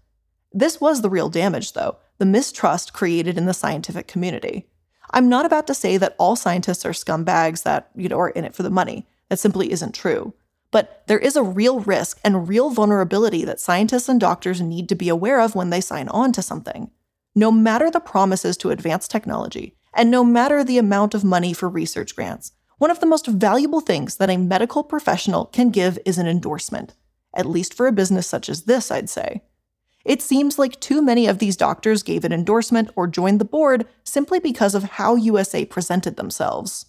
This 0.53 0.79
was 0.79 1.01
the 1.01 1.09
real 1.09 1.27
damage, 1.27 1.73
though 1.73 1.97
the 2.19 2.25
mistrust 2.27 2.93
created 2.93 3.35
in 3.35 3.47
the 3.47 3.53
scientific 3.55 4.07
community. 4.07 4.67
I'm 5.09 5.27
not 5.27 5.47
about 5.47 5.65
to 5.67 5.73
say 5.73 5.97
that 5.97 6.15
all 6.19 6.35
scientists 6.35 6.85
are 6.85 6.91
scumbags 6.91 7.63
that, 7.63 7.89
you 7.95 8.07
know, 8.09 8.19
are 8.19 8.29
in 8.29 8.45
it 8.45 8.53
for 8.53 8.61
the 8.61 8.69
money. 8.69 9.07
That 9.29 9.39
simply 9.39 9.71
isn't 9.71 9.95
true. 9.95 10.35
But 10.69 11.01
there 11.07 11.17
is 11.17 11.35
a 11.35 11.41
real 11.41 11.79
risk 11.79 12.19
and 12.23 12.47
real 12.47 12.69
vulnerability 12.69 13.43
that 13.43 13.59
scientists 13.59 14.07
and 14.07 14.19
doctors 14.19 14.61
need 14.61 14.87
to 14.89 14.95
be 14.95 15.09
aware 15.09 15.41
of 15.41 15.55
when 15.55 15.71
they 15.71 15.81
sign 15.81 16.09
on 16.09 16.31
to 16.33 16.43
something. 16.43 16.91
No 17.33 17.51
matter 17.51 17.89
the 17.89 17.99
promises 17.99 18.55
to 18.57 18.69
advance 18.69 19.07
technology, 19.07 19.77
and 19.95 20.11
no 20.11 20.23
matter 20.23 20.63
the 20.63 20.77
amount 20.77 21.15
of 21.15 21.23
money 21.23 21.53
for 21.53 21.67
research 21.67 22.15
grants, 22.15 22.51
one 22.77 22.91
of 22.91 22.99
the 22.99 23.05
most 23.05 23.27
valuable 23.27 23.81
things 23.81 24.17
that 24.17 24.29
a 24.29 24.37
medical 24.37 24.83
professional 24.83 25.45
can 25.45 25.69
give 25.69 25.97
is 26.05 26.17
an 26.17 26.27
endorsement, 26.27 26.93
at 27.33 27.45
least 27.45 27.73
for 27.73 27.87
a 27.87 27.91
business 27.91 28.27
such 28.27 28.49
as 28.49 28.63
this, 28.63 28.91
I'd 28.91 29.09
say. 29.09 29.41
It 30.05 30.21
seems 30.21 30.57
like 30.57 30.79
too 30.79 31.01
many 31.01 31.27
of 31.27 31.39
these 31.39 31.57
doctors 31.57 32.03
gave 32.03 32.23
an 32.23 32.31
endorsement 32.31 32.91
or 32.95 33.07
joined 33.07 33.41
the 33.41 33.45
board 33.45 33.85
simply 34.03 34.39
because 34.39 34.73
of 34.73 34.83
how 34.83 35.15
USA 35.15 35.65
presented 35.65 36.15
themselves. 36.15 36.85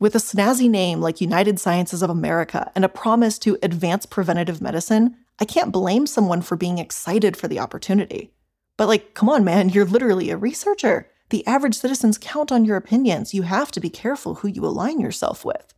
With 0.00 0.16
a 0.16 0.18
snazzy 0.18 0.68
name 0.68 1.00
like 1.00 1.20
United 1.20 1.60
Sciences 1.60 2.02
of 2.02 2.10
America 2.10 2.72
and 2.74 2.84
a 2.84 2.88
promise 2.88 3.38
to 3.40 3.56
advance 3.62 4.04
preventative 4.04 4.60
medicine, 4.60 5.16
I 5.38 5.44
can't 5.44 5.72
blame 5.72 6.06
someone 6.06 6.42
for 6.42 6.56
being 6.56 6.78
excited 6.78 7.36
for 7.36 7.46
the 7.46 7.60
opportunity. 7.60 8.32
But, 8.76 8.88
like, 8.88 9.14
come 9.14 9.28
on, 9.28 9.44
man, 9.44 9.68
you're 9.68 9.84
literally 9.84 10.30
a 10.30 10.36
researcher. 10.36 11.08
The 11.30 11.46
average 11.46 11.76
citizens 11.76 12.18
count 12.18 12.52
on 12.52 12.64
your 12.64 12.76
opinions. 12.76 13.34
You 13.34 13.42
have 13.42 13.70
to 13.72 13.80
be 13.80 13.90
careful 13.90 14.36
who 14.36 14.48
you 14.48 14.64
align 14.64 15.00
yourself 15.00 15.44
with. 15.44 15.74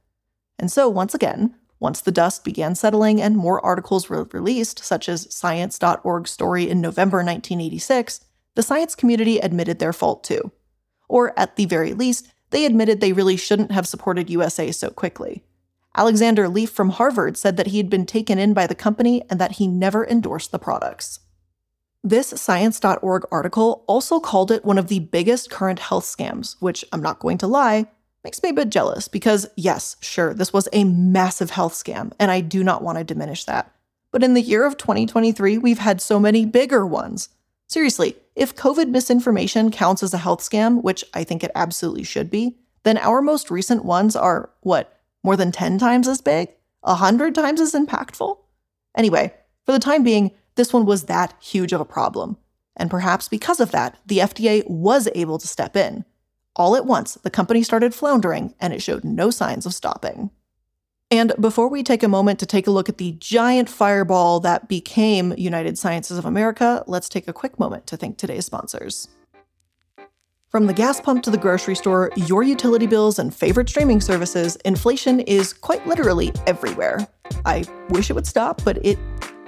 And 0.59 0.71
so, 0.71 0.89
once 0.89 1.15
again, 1.15 1.55
once 1.79 2.01
the 2.01 2.13
dust 2.13 2.45
began 2.45 2.75
settling 2.75 3.21
and 3.21 3.37
more 3.37 3.65
articles 3.65 4.09
were 4.09 4.29
released, 4.33 4.85
such 4.85 5.09
as 5.09 5.33
Science.org's 5.35 6.31
story 6.31 6.69
in 6.69 6.81
November 6.81 7.19
1986, 7.19 8.21
the 8.55 8.63
science 8.63 8.95
community 8.95 9.39
admitted 9.39 9.79
their 9.79 9.93
fault 9.93 10.25
too. 10.25 10.51
Or, 11.09 11.39
at 11.39 11.57
the 11.57 11.67
very 11.67 11.93
least, 11.93 12.29
they 12.51 12.65
admitted 12.65 13.01
they 13.01 13.13
really 13.13 13.37
shouldn't 13.37 13.73
have 13.73 13.87
supported 13.87 14.31
USA 14.31 14.73
so 14.73 14.91
quickly. 14.91 15.45
Alexander 15.95 16.49
Leaf 16.49 16.71
from 16.71 16.91
Harvard 16.91 17.37
said 17.37 17.57
that 17.57 17.69
he 17.69 17.79
had 17.79 17.91
been 17.91 18.07
taken 18.07 18.39
in 18.39 18.55
by 18.55 18.67
the 18.67 18.75
company 18.75 19.23
and 19.31 19.41
that 19.41 19.53
he 19.53 19.67
never 19.67 20.07
endorsed 20.07 20.53
the 20.53 20.59
products. 20.59 21.21
This 22.07 22.29
Science.org 22.29 23.25
article 23.33 23.83
also 23.88 24.21
called 24.21 24.53
it 24.53 24.64
one 24.64 24.79
of 24.79 24.87
the 24.87 25.01
biggest 25.01 25.51
current 25.51 25.81
health 25.81 26.05
scams, 26.05 26.55
which 26.61 26.85
I'm 26.92 27.03
not 27.03 27.19
going 27.19 27.37
to 27.38 27.49
lie, 27.49 27.87
makes 28.23 28.40
me 28.45 28.51
a 28.51 28.55
bit 28.55 28.71
jealous 28.71 29.09
because, 29.09 29.49
yes, 29.57 29.97
sure, 29.99 30.33
this 30.33 30.53
was 30.53 30.69
a 30.73 30.85
massive 30.85 31.51
health 31.51 31.73
scam, 31.73 32.12
and 32.21 32.31
I 32.31 32.42
do 32.42 32.62
not 32.62 32.81
want 32.81 32.97
to 32.99 33.03
diminish 33.03 33.42
that. 33.47 33.73
But 34.12 34.23
in 34.23 34.35
the 34.35 34.40
year 34.40 34.64
of 34.64 34.77
2023, 34.77 35.59
we've 35.59 35.81
had 35.81 36.01
so 36.01 36.21
many 36.21 36.47
bigger 36.47 36.87
ones. 36.87 37.31
Seriously, 37.66 38.14
if 38.37 38.55
COVID 38.55 38.88
misinformation 38.90 39.73
counts 39.73 40.05
as 40.05 40.14
a 40.14 40.19
health 40.19 40.49
scam, 40.49 40.85
which 40.85 41.05
I 41.12 41.25
think 41.25 41.42
it 41.42 41.51
absolutely 41.57 42.05
should 42.05 42.31
be, 42.31 42.57
then 42.85 42.99
our 42.99 43.21
most 43.21 43.51
recent 43.51 43.85
ones 43.85 44.14
are, 44.14 44.51
what, 44.61 44.97
more 45.25 45.37
than 45.37 45.51
10 45.51 45.79
times 45.79 46.07
as 46.07 46.21
big? 46.21 46.51
100 46.83 47.35
times 47.35 47.61
as 47.61 47.73
impactful? 47.73 48.38
Anyway, 48.97 49.35
for 49.64 49.73
the 49.73 49.81
time 49.81 50.05
being, 50.05 50.31
this 50.57 50.73
one 50.73 50.85
was 50.85 51.05
that 51.05 51.35
huge 51.40 51.73
of 51.73 51.81
a 51.81 51.85
problem. 51.85 52.37
And 52.77 52.90
perhaps 52.90 53.29
because 53.29 53.61
of 53.61 53.71
that, 53.71 53.97
the 54.05 54.19
FDA 54.19 54.69
was 54.69 55.09
able 55.14 55.38
to 55.38 55.49
step 55.49 55.77
in. 55.77 56.05
All 56.57 56.77
at 56.77 56.87
once, 56.87 57.14
the 57.14 57.31
company 57.31 57.62
started 57.62 57.95
floundering 57.95 58.55
and 58.61 58.73
it 58.73 58.83
showed 58.83 59.05
no 59.05 59.31
signs 59.31 59.66
of 59.66 59.75
stopping. 59.75 60.31
And 61.11 61.33
before 61.38 61.69
we 61.69 61.83
take 61.83 62.03
a 62.03 62.09
moment 62.09 62.40
to 62.40 62.47
take 62.47 62.66
a 62.66 62.73
look 62.73 62.88
at 62.88 62.99
the 62.99 63.12
giant 63.12 63.69
fireball 63.69 64.40
that 64.40 64.69
became 64.69 65.33
United 65.37 65.79
Sciences 65.79 66.19
of 66.19 66.25
America, 66.25 66.83
let's 66.87 67.09
take 67.09 67.29
a 67.29 67.33
quick 67.33 67.61
moment 67.61 67.87
to 67.87 67.97
thank 67.97 68.19
today's 68.19 68.47
sponsors. 68.47 69.09
From 70.49 70.66
the 70.66 70.73
gas 70.73 71.01
pump 71.01 71.23
to 71.25 71.31
the 71.31 71.38
grocery 71.38 71.77
store, 71.77 72.11
your 72.16 72.42
utility 72.42 72.87
bills, 72.87 73.19
and 73.19 73.35
favorite 73.35 73.69
streaming 73.69 74.01
services, 74.01 74.57
inflation 74.64 75.21
is 75.21 75.53
quite 75.53 75.87
literally 75.87 76.33
everywhere. 76.47 77.07
I 77.45 77.64
wish 77.90 78.11
it 78.11 78.14
would 78.14 78.27
stop, 78.27 78.64
but 78.64 78.85
it. 78.85 78.99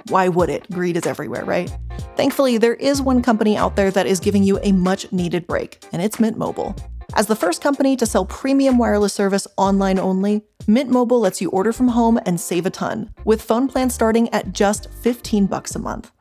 Why 0.09 0.27
would 0.27 0.49
it? 0.49 0.69
Greed 0.71 0.97
is 0.97 1.05
everywhere, 1.05 1.45
right? 1.45 1.71
Thankfully, 2.15 2.57
there 2.57 2.73
is 2.73 2.99
one 2.99 3.21
company 3.21 3.55
out 3.55 3.75
there 3.75 3.91
that 3.91 4.07
is 4.07 4.19
giving 4.19 4.41
you 4.41 4.57
a 4.63 4.71
much 4.71 5.11
needed 5.11 5.45
break, 5.45 5.85
and 5.93 6.01
it's 6.01 6.19
Mint 6.19 6.35
Mobile. 6.35 6.75
As 7.13 7.27
the 7.27 7.35
first 7.35 7.61
company 7.61 7.95
to 7.97 8.07
sell 8.07 8.25
premium 8.25 8.79
wireless 8.79 9.13
service 9.13 9.47
online 9.55 9.99
only, 9.99 10.41
Mint 10.67 10.89
Mobile 10.89 11.19
lets 11.19 11.41
you 11.41 11.51
order 11.51 11.71
from 11.71 11.89
home 11.89 12.19
and 12.25 12.41
save 12.41 12.65
a 12.65 12.71
ton, 12.71 13.13
with 13.23 13.43
phone 13.43 13.67
plans 13.67 13.93
starting 13.93 14.29
at 14.29 14.51
just 14.51 14.91
15 14.91 15.45
bucks 15.45 15.75
a 15.75 15.79
month. 15.79 16.11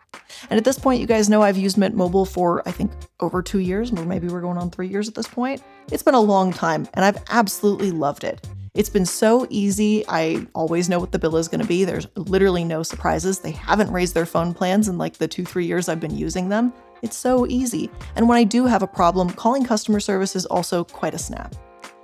And 0.51 0.59
at 0.59 0.64
this 0.64 0.79
point, 0.79 1.01
you 1.01 1.07
guys 1.07 1.31
know 1.31 1.42
I've 1.42 1.57
used 1.57 1.79
Mint 1.79 1.94
Mobile 1.94 2.27
for, 2.27 2.62
I 2.68 2.72
think, 2.72 2.92
over 3.20 3.40
two 3.42 3.61
years, 3.61 3.90
or 3.90 4.05
maybe 4.05 4.29
we're 4.29 4.42
going 4.42 4.59
on 4.59 4.70
three 4.70 4.88
years 4.88 5.09
at 5.09 5.14
this 5.14 5.27
point. 5.27 5.62
It's 5.90 6.03
been 6.03 6.14
a 6.14 6.20
long 6.20 6.53
time, 6.53 6.87
and 6.92 7.07
I've 7.07 7.22
absolutely 7.31 7.90
loved 7.90 8.22
it. 8.22 8.46
It's 8.74 8.90
been 8.90 9.07
so 9.07 9.46
easy. 9.50 10.04
I 10.09 10.46
always 10.54 10.88
know 10.88 10.98
what 10.98 11.12
the 11.12 11.18
bill 11.18 11.37
is 11.37 11.48
going 11.48 11.61
to 11.61 11.66
be. 11.66 11.85
There's 11.85 12.07
literally 12.16 12.64
no 12.64 12.83
surprises. 12.83 13.38
They 13.38 13.50
haven't 13.50 13.90
raised 13.90 14.14
their 14.14 14.26
phone 14.26 14.54
plans 14.54 14.88
in 14.88 14.98
like 14.98 15.18
the 15.18 15.28
two, 15.28 15.44
three 15.44 15.66
years 15.66 15.88
I've 15.88 16.00
been 16.00 16.16
using 16.16 16.48
them. 16.48 16.72
It's 17.02 17.16
so 17.16 17.46
easy. 17.46 17.90
And 18.16 18.28
when 18.28 18.38
I 18.38 18.44
do 18.44 18.66
have 18.66 18.83
a 18.83 18.87
problem, 18.87 19.31
calling 19.31 19.64
customer 19.64 20.00
service 20.00 20.37
is 20.37 20.46
also 20.46 20.85
quite 20.85 21.14
a 21.14 21.18
snap. 21.18 21.54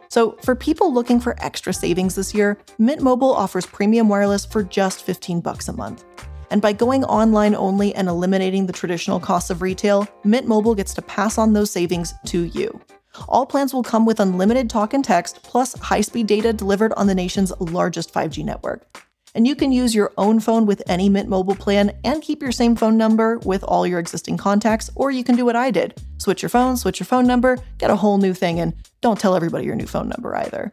So, 0.09 0.39
for 0.43 0.55
people 0.55 0.95
looking 0.95 1.19
for 1.19 1.35
extra 1.45 1.73
savings 1.73 2.15
this 2.15 2.33
year, 2.33 2.57
Mint 2.79 3.03
Mobile 3.03 3.33
offers 3.33 3.67
premium 3.67 4.09
wireless 4.09 4.47
for 4.47 4.63
just 4.63 5.03
15 5.03 5.41
bucks 5.41 5.67
a 5.67 5.73
month. 5.73 6.05
And 6.51 6.63
by 6.63 6.73
going 6.73 7.05
online 7.05 7.57
only 7.57 7.93
and 7.97 8.09
eliminating 8.09 8.67
the 8.67 8.73
traditional 8.73 9.19
costs 9.19 9.51
of 9.51 9.61
retail, 9.61 10.07
Mint 10.23 10.47
Mobile 10.47 10.77
gets 10.77 10.95
to 10.95 11.03
pass 11.03 11.37
on 11.37 11.53
those 11.53 11.71
savings 11.73 12.15
to 12.27 12.45
you. 12.45 12.81
All 13.29 13.47
plans 13.47 13.73
will 13.73 13.83
come 13.83 14.07
with 14.07 14.21
unlimited 14.21 14.71
talk 14.71 14.95
and 14.95 15.05
text, 15.05 15.43
plus 15.43 15.79
high 15.79 16.01
speed 16.01 16.27
data 16.27 16.53
delivered 16.53 16.93
on 16.95 17.07
the 17.07 17.15
nation's 17.15 17.53
largest 17.61 18.13
5G 18.13 18.45
network 18.45 18.87
and 19.35 19.47
you 19.47 19.57
can 19.57 19.73
use 19.73 19.95
your 19.95 20.13
own 20.17 20.41
phone 20.41 20.67
with 20.67 20.83
any 20.87 21.09
Mint 21.09 21.29
Mobile 21.29 21.57
plan 21.57 21.93
and 22.05 22.23
keep 22.23 22.41
your 22.41 22.53
same 22.53 22.77
phone 22.77 22.97
number 22.97 23.39
with 23.39 23.65
all 23.65 23.87
your 23.87 23.99
existing 23.99 24.37
contacts, 24.37 24.91
or 24.95 25.11
you 25.11 25.25
can 25.25 25.37
do 25.37 25.45
what 25.45 25.57
I 25.57 25.71
did 25.71 26.01
switch 26.19 26.43
your 26.43 26.49
phone, 26.49 26.77
switch 26.77 27.01
your 27.01 27.07
phone 27.07 27.27
number, 27.27 27.59
get 27.77 27.91
a 27.91 27.97
whole 27.97 28.17
new 28.17 28.33
thing, 28.33 28.59
and 28.59 28.73
don't 29.03 29.21
tell 29.21 29.35
everybody 29.35 29.67
your 29.67 29.75
new 29.75 29.87
phone 29.87 30.09
number 30.09 30.35
either. 30.37 30.73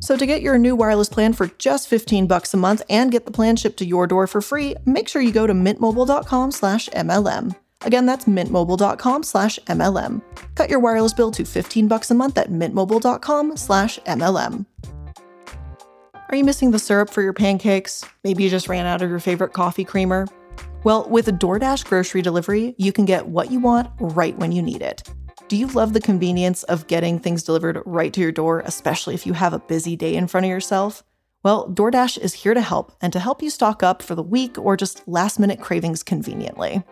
So 0.00 0.14
to 0.14 0.26
get 0.26 0.42
your 0.42 0.58
new 0.58 0.76
wireless 0.76 1.08
plan 1.08 1.32
for 1.32 1.46
just 1.58 1.88
15 1.88 2.26
bucks 2.26 2.52
a 2.52 2.58
month 2.58 2.82
and 2.90 3.10
get 3.10 3.24
the 3.24 3.32
plan 3.32 3.56
shipped 3.56 3.78
to 3.78 3.86
your 3.86 4.06
door 4.06 4.26
for 4.26 4.42
free, 4.42 4.74
make 4.84 5.08
sure 5.08 5.22
you 5.22 5.32
go 5.32 5.46
to 5.46 5.54
mintmobile.com/mlm. 5.54 7.56
Again, 7.82 8.06
that's 8.06 8.24
mintmobile.com/mlm. 8.24 10.22
Cut 10.54 10.70
your 10.70 10.80
wireless 10.80 11.12
bill 11.12 11.30
to 11.32 11.44
15 11.44 11.88
bucks 11.88 12.10
a 12.10 12.14
month 12.14 12.38
at 12.38 12.50
mintmobile.com/mlm. 12.50 14.66
Are 16.30 16.36
you 16.36 16.44
missing 16.44 16.72
the 16.72 16.78
syrup 16.78 17.08
for 17.08 17.22
your 17.22 17.32
pancakes? 17.32 18.04
Maybe 18.22 18.42
you 18.42 18.50
just 18.50 18.68
ran 18.68 18.84
out 18.84 19.00
of 19.00 19.08
your 19.08 19.18
favorite 19.18 19.54
coffee 19.54 19.84
creamer? 19.84 20.26
Well, 20.84 21.08
with 21.08 21.26
DoorDash 21.26 21.86
grocery 21.86 22.20
delivery, 22.20 22.74
you 22.76 22.92
can 22.92 23.06
get 23.06 23.28
what 23.28 23.50
you 23.50 23.60
want 23.60 23.88
right 23.98 24.38
when 24.38 24.52
you 24.52 24.60
need 24.60 24.82
it. 24.82 25.08
Do 25.48 25.56
you 25.56 25.68
love 25.68 25.94
the 25.94 26.00
convenience 26.00 26.64
of 26.64 26.86
getting 26.86 27.18
things 27.18 27.42
delivered 27.42 27.80
right 27.86 28.12
to 28.12 28.20
your 28.20 28.32
door, 28.32 28.60
especially 28.66 29.14
if 29.14 29.26
you 29.26 29.32
have 29.32 29.54
a 29.54 29.58
busy 29.58 29.96
day 29.96 30.14
in 30.14 30.26
front 30.26 30.44
of 30.44 30.50
yourself? 30.50 31.02
Well, 31.42 31.66
DoorDash 31.68 32.18
is 32.18 32.34
here 32.34 32.52
to 32.52 32.60
help 32.60 32.92
and 33.00 33.10
to 33.14 33.20
help 33.20 33.42
you 33.42 33.48
stock 33.48 33.82
up 33.82 34.02
for 34.02 34.14
the 34.14 34.22
week 34.22 34.58
or 34.58 34.76
just 34.76 35.08
last 35.08 35.38
minute 35.38 35.60
cravings 35.60 36.02
conveniently. 36.02 36.82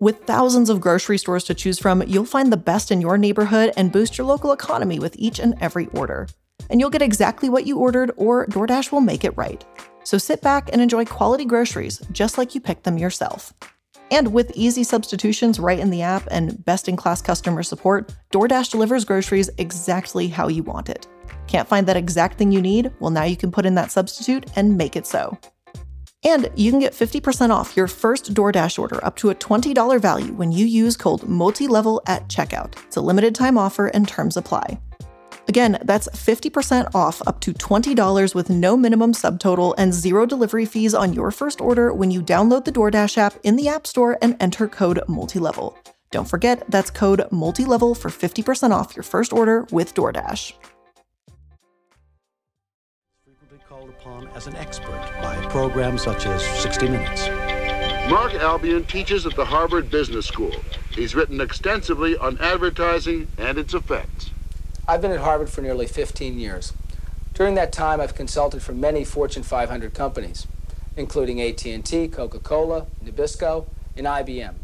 With 0.00 0.22
thousands 0.22 0.70
of 0.70 0.80
grocery 0.80 1.18
stores 1.18 1.42
to 1.44 1.54
choose 1.54 1.80
from, 1.80 2.04
you'll 2.06 2.24
find 2.24 2.52
the 2.52 2.56
best 2.56 2.92
in 2.92 3.00
your 3.00 3.18
neighborhood 3.18 3.72
and 3.76 3.90
boost 3.90 4.16
your 4.16 4.28
local 4.28 4.52
economy 4.52 5.00
with 5.00 5.16
each 5.18 5.40
and 5.40 5.56
every 5.60 5.88
order. 5.88 6.28
and 6.70 6.80
you'll 6.80 6.90
get 6.90 7.02
exactly 7.02 7.48
what 7.48 7.66
you 7.66 7.78
ordered, 7.78 8.10
or 8.16 8.46
DoorDash 8.46 8.92
will 8.92 9.00
make 9.00 9.24
it 9.24 9.36
right. 9.36 9.64
So 10.04 10.18
sit 10.18 10.42
back 10.42 10.70
and 10.72 10.80
enjoy 10.80 11.04
quality 11.04 11.44
groceries 11.44 12.00
just 12.12 12.38
like 12.38 12.54
you 12.54 12.60
picked 12.60 12.84
them 12.84 12.98
yourself. 12.98 13.52
And 14.10 14.32
with 14.32 14.52
easy 14.54 14.84
substitutions 14.84 15.58
right 15.60 15.78
in 15.78 15.90
the 15.90 16.02
app 16.02 16.26
and 16.30 16.64
best 16.64 16.88
in 16.88 16.96
class 16.96 17.20
customer 17.20 17.62
support, 17.62 18.14
DoorDash 18.32 18.70
delivers 18.70 19.04
groceries 19.04 19.50
exactly 19.58 20.28
how 20.28 20.48
you 20.48 20.62
want 20.62 20.88
it. 20.88 21.06
Can't 21.46 21.68
find 21.68 21.86
that 21.86 21.96
exact 21.96 22.38
thing 22.38 22.52
you 22.52 22.62
need? 22.62 22.90
Well, 23.00 23.10
now 23.10 23.24
you 23.24 23.36
can 23.36 23.50
put 23.50 23.66
in 23.66 23.74
that 23.74 23.90
substitute 23.90 24.46
and 24.56 24.76
make 24.76 24.96
it 24.96 25.06
so. 25.06 25.38
And 26.24 26.50
you 26.56 26.70
can 26.72 26.80
get 26.80 26.94
50% 26.94 27.50
off 27.50 27.76
your 27.76 27.86
first 27.86 28.34
DoorDash 28.34 28.78
order 28.78 29.04
up 29.04 29.16
to 29.16 29.30
a 29.30 29.34
$20 29.34 30.00
value 30.00 30.32
when 30.32 30.50
you 30.50 30.66
use 30.66 30.96
code 30.96 31.22
MULTILEVEL 31.22 32.00
at 32.06 32.28
checkout. 32.28 32.74
It's 32.86 32.96
a 32.96 33.00
limited 33.00 33.34
time 33.34 33.56
offer 33.56 33.86
and 33.86 34.06
terms 34.06 34.36
apply. 34.36 34.80
Again, 35.46 35.78
that's 35.82 36.08
50% 36.08 36.94
off 36.94 37.22
up 37.26 37.40
to 37.40 37.52
$20 37.52 38.34
with 38.34 38.50
no 38.50 38.76
minimum 38.76 39.14
subtotal 39.14 39.74
and 39.78 39.94
zero 39.94 40.26
delivery 40.26 40.66
fees 40.66 40.94
on 40.94 41.14
your 41.14 41.30
first 41.30 41.60
order 41.60 41.94
when 41.94 42.10
you 42.10 42.20
download 42.20 42.64
the 42.64 42.72
DoorDash 42.72 43.16
app 43.16 43.34
in 43.44 43.56
the 43.56 43.68
App 43.68 43.86
Store 43.86 44.18
and 44.20 44.36
enter 44.40 44.68
code 44.68 45.00
MULTILEVEL. 45.08 45.74
Don't 46.10 46.28
forget, 46.28 46.64
that's 46.68 46.90
code 46.90 47.26
MULTILEVEL 47.30 47.96
for 47.96 48.10
50% 48.10 48.72
off 48.72 48.96
your 48.96 49.04
first 49.04 49.32
order 49.32 49.66
with 49.70 49.94
DoorDash. 49.94 50.52
Upon 54.08 54.28
as 54.34 54.46
an 54.46 54.56
expert 54.56 55.00
by 55.22 55.36
programs 55.46 56.02
such 56.02 56.26
as 56.26 56.42
60 56.62 56.88
Minutes. 56.88 57.28
Mark 58.10 58.34
Albion 58.34 58.84
teaches 58.84 59.26
at 59.26 59.36
the 59.36 59.44
Harvard 59.44 59.90
Business 59.90 60.26
School. 60.26 60.54
He's 60.90 61.14
written 61.14 61.40
extensively 61.40 62.16
on 62.16 62.38
advertising 62.38 63.28
and 63.36 63.58
its 63.58 63.74
effects. 63.74 64.30
I've 64.86 65.02
been 65.02 65.10
at 65.10 65.20
Harvard 65.20 65.50
for 65.50 65.60
nearly 65.60 65.86
15 65.86 66.38
years. 66.38 66.72
During 67.34 67.54
that 67.56 67.72
time, 67.72 68.00
I've 68.00 68.14
consulted 68.14 68.62
for 68.62 68.72
many 68.72 69.04
Fortune 69.04 69.42
500 69.42 69.92
companies, 69.92 70.46
including 70.96 71.40
AT&T, 71.40 72.08
Coca-Cola, 72.08 72.86
Nabisco, 73.04 73.66
and 73.96 74.06
IBM. 74.06 74.54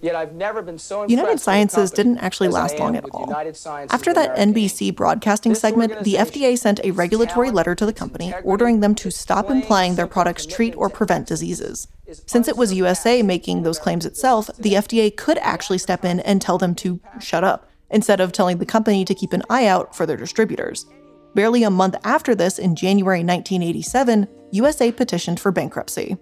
Yet 0.00 0.14
I've 0.14 0.32
never 0.32 0.62
been 0.62 0.78
so 0.78 1.02
impressed 1.02 1.10
United 1.10 1.40
Sciences 1.40 1.90
didn't 1.90 2.18
actually 2.18 2.48
last 2.48 2.78
long 2.78 2.96
at 2.96 3.04
all. 3.12 3.32
After 3.32 4.14
that. 4.14 4.36
NBC 4.36 4.94
broadcasting 4.94 5.54
segment, 5.54 6.04
the 6.04 6.14
FDA 6.14 6.56
sent 6.56 6.80
a 6.84 6.92
regulatory 6.92 7.50
letter 7.50 7.74
to 7.74 7.84
the 7.84 7.92
company 7.92 8.32
ordering 8.44 8.80
them 8.80 8.94
to 8.96 9.10
stop 9.10 9.50
implying 9.50 9.96
their 9.96 10.06
products 10.06 10.46
treat 10.46 10.76
or 10.76 10.88
prevent 10.88 11.26
diseases. 11.26 11.88
Since 12.26 12.48
it 12.48 12.56
was 12.56 12.72
USA 12.72 13.22
making 13.22 13.62
those 13.62 13.78
claims 13.78 14.06
itself, 14.06 14.48
the 14.58 14.74
FDA 14.74 15.14
could 15.14 15.38
actually 15.38 15.78
step 15.78 16.04
in 16.04 16.20
and 16.20 16.40
tell 16.40 16.58
them 16.58 16.74
to 16.76 17.00
shut 17.20 17.44
up, 17.44 17.68
instead 17.90 18.20
of 18.20 18.32
telling 18.32 18.58
the 18.58 18.66
company 18.66 19.04
to 19.04 19.14
keep 19.14 19.32
an 19.32 19.42
eye 19.50 19.66
out 19.66 19.96
for 19.96 20.06
their 20.06 20.16
distributors. 20.16 20.86
Barely 21.34 21.62
a 21.62 21.70
month 21.70 21.96
after 22.04 22.34
this, 22.34 22.58
in 22.58 22.76
January 22.76 23.20
1987, 23.24 24.28
USA 24.52 24.90
petitioned 24.90 25.40
for 25.40 25.52
bankruptcy. 25.52 26.16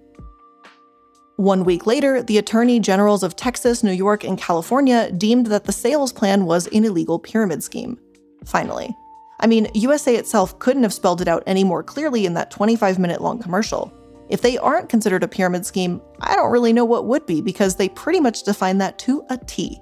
One 1.37 1.64
week 1.64 1.87
later, 1.87 2.22
the 2.22 2.38
attorney 2.38 2.81
generals 2.81 3.22
of 3.22 3.37
Texas, 3.37 3.83
New 3.83 3.92
York, 3.92 4.25
and 4.25 4.38
California 4.38 5.12
deemed 5.12 5.49
that 5.49 5.64
the 5.64 5.72
sales 5.72 6.11
plan 6.11 6.46
was 6.46 6.66
an 6.68 6.87
illegal 6.87 7.18
pyramid 7.18 7.62
scheme. 7.62 7.99
Finally. 8.46 8.96
I 9.40 9.46
mean, 9.46 9.68
USA 9.75 10.16
itself 10.16 10.59
couldn't 10.59 10.83
have 10.83 10.94
spelled 10.94 11.20
it 11.20 11.29
out 11.29 11.42
any 11.46 11.62
more 11.62 11.83
clearly 11.83 12.25
in 12.25 12.33
that 12.35 12.51
25 12.51 12.99
minute 12.99 13.20
long 13.20 13.38
commercial. 13.38 13.92
If 14.31 14.40
they 14.40 14.57
aren't 14.57 14.88
considered 14.88 15.22
a 15.22 15.29
pyramid 15.29 15.66
scheme, 15.66 16.01
I 16.20 16.37
don't 16.37 16.51
really 16.51 16.72
know 16.72 16.87
what 16.87 17.05
would 17.05 17.27
be 17.27 17.42
because 17.42 17.77
they 17.77 17.90
pretty 17.90 18.18
much 18.18 18.44
define 18.44 18.79
that 18.79 18.99
to 19.01 19.22
a 19.29 19.37
T. 19.37 19.79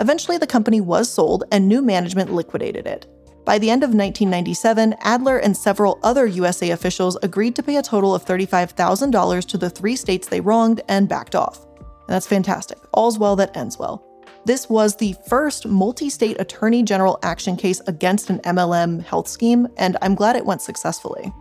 Eventually, 0.00 0.36
the 0.36 0.48
company 0.48 0.80
was 0.80 1.08
sold 1.08 1.44
and 1.52 1.68
new 1.68 1.80
management 1.80 2.32
liquidated 2.32 2.88
it. 2.88 3.06
By 3.48 3.58
the 3.58 3.70
end 3.70 3.82
of 3.82 3.94
1997, 3.94 4.94
Adler 5.00 5.38
and 5.38 5.56
several 5.56 5.98
other 6.02 6.26
USA 6.26 6.72
officials 6.72 7.16
agreed 7.22 7.56
to 7.56 7.62
pay 7.62 7.76
a 7.76 7.82
total 7.82 8.14
of 8.14 8.22
$35,000 8.26 9.46
to 9.46 9.56
the 9.56 9.70
three 9.70 9.96
states 9.96 10.28
they 10.28 10.42
wronged 10.42 10.82
and 10.86 11.08
backed 11.08 11.34
off. 11.34 11.64
And 11.78 12.08
that's 12.08 12.26
fantastic. 12.26 12.76
All's 12.92 13.18
well 13.18 13.36
that 13.36 13.56
ends 13.56 13.78
well. 13.78 14.04
This 14.44 14.68
was 14.68 14.96
the 14.96 15.16
first 15.26 15.66
multi 15.66 16.10
state 16.10 16.38
attorney 16.38 16.82
general 16.82 17.18
action 17.22 17.56
case 17.56 17.80
against 17.86 18.28
an 18.28 18.40
MLM 18.40 19.02
health 19.02 19.28
scheme, 19.28 19.66
and 19.78 19.96
I'm 20.02 20.14
glad 20.14 20.36
it 20.36 20.44
went 20.44 20.60
successfully. 20.60 21.32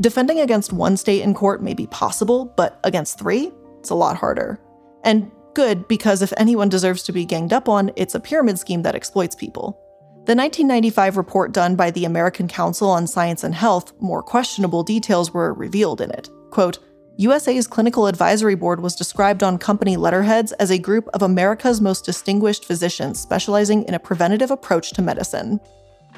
Defending 0.00 0.40
against 0.40 0.72
one 0.72 0.96
state 0.96 1.20
in 1.20 1.34
court 1.34 1.62
may 1.62 1.74
be 1.74 1.86
possible, 1.88 2.46
but 2.56 2.80
against 2.82 3.18
three? 3.18 3.52
It's 3.80 3.90
a 3.90 3.94
lot 3.94 4.16
harder. 4.16 4.58
And 5.04 5.30
good, 5.52 5.86
because 5.86 6.22
if 6.22 6.32
anyone 6.38 6.70
deserves 6.70 7.02
to 7.02 7.12
be 7.12 7.26
ganged 7.26 7.52
up 7.52 7.68
on, 7.68 7.90
it's 7.94 8.14
a 8.14 8.20
pyramid 8.20 8.58
scheme 8.58 8.80
that 8.84 8.94
exploits 8.94 9.34
people. 9.34 9.78
The 10.26 10.34
1995 10.34 11.16
report 11.16 11.52
done 11.52 11.76
by 11.76 11.92
the 11.92 12.04
American 12.04 12.48
Council 12.48 12.90
on 12.90 13.06
Science 13.06 13.44
and 13.44 13.54
Health, 13.54 13.92
more 14.00 14.24
questionable 14.24 14.82
details 14.82 15.32
were 15.32 15.54
revealed 15.54 16.00
in 16.00 16.10
it. 16.10 16.28
Quote, 16.50 16.80
USA's 17.16 17.68
Clinical 17.68 18.08
Advisory 18.08 18.56
Board 18.56 18.80
was 18.80 18.96
described 18.96 19.44
on 19.44 19.56
company 19.56 19.96
letterheads 19.96 20.50
as 20.54 20.72
a 20.72 20.78
group 20.78 21.06
of 21.14 21.22
America's 21.22 21.80
most 21.80 22.04
distinguished 22.04 22.64
physicians 22.64 23.20
specializing 23.20 23.84
in 23.84 23.94
a 23.94 24.00
preventative 24.00 24.50
approach 24.50 24.90
to 24.94 25.00
medicine. 25.00 25.60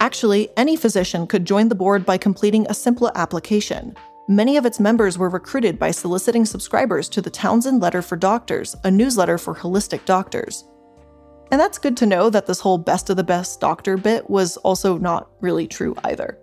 Actually, 0.00 0.48
any 0.56 0.74
physician 0.74 1.26
could 1.26 1.44
join 1.44 1.68
the 1.68 1.74
board 1.74 2.06
by 2.06 2.16
completing 2.16 2.66
a 2.70 2.74
simple 2.74 3.12
application. 3.14 3.94
Many 4.26 4.56
of 4.56 4.64
its 4.64 4.80
members 4.80 5.18
were 5.18 5.28
recruited 5.28 5.78
by 5.78 5.90
soliciting 5.90 6.46
subscribers 6.46 7.10
to 7.10 7.20
the 7.20 7.28
Townsend 7.28 7.82
Letter 7.82 8.00
for 8.00 8.16
Doctors, 8.16 8.74
a 8.84 8.90
newsletter 8.90 9.36
for 9.36 9.54
holistic 9.54 10.06
doctors. 10.06 10.64
And 11.50 11.60
that's 11.60 11.78
good 11.78 11.96
to 11.98 12.06
know 12.06 12.28
that 12.30 12.46
this 12.46 12.60
whole 12.60 12.78
best 12.78 13.08
of 13.08 13.16
the 13.16 13.24
best 13.24 13.60
doctor 13.60 13.96
bit 13.96 14.28
was 14.28 14.56
also 14.58 14.98
not 14.98 15.30
really 15.40 15.66
true 15.66 15.94
either. 16.04 16.38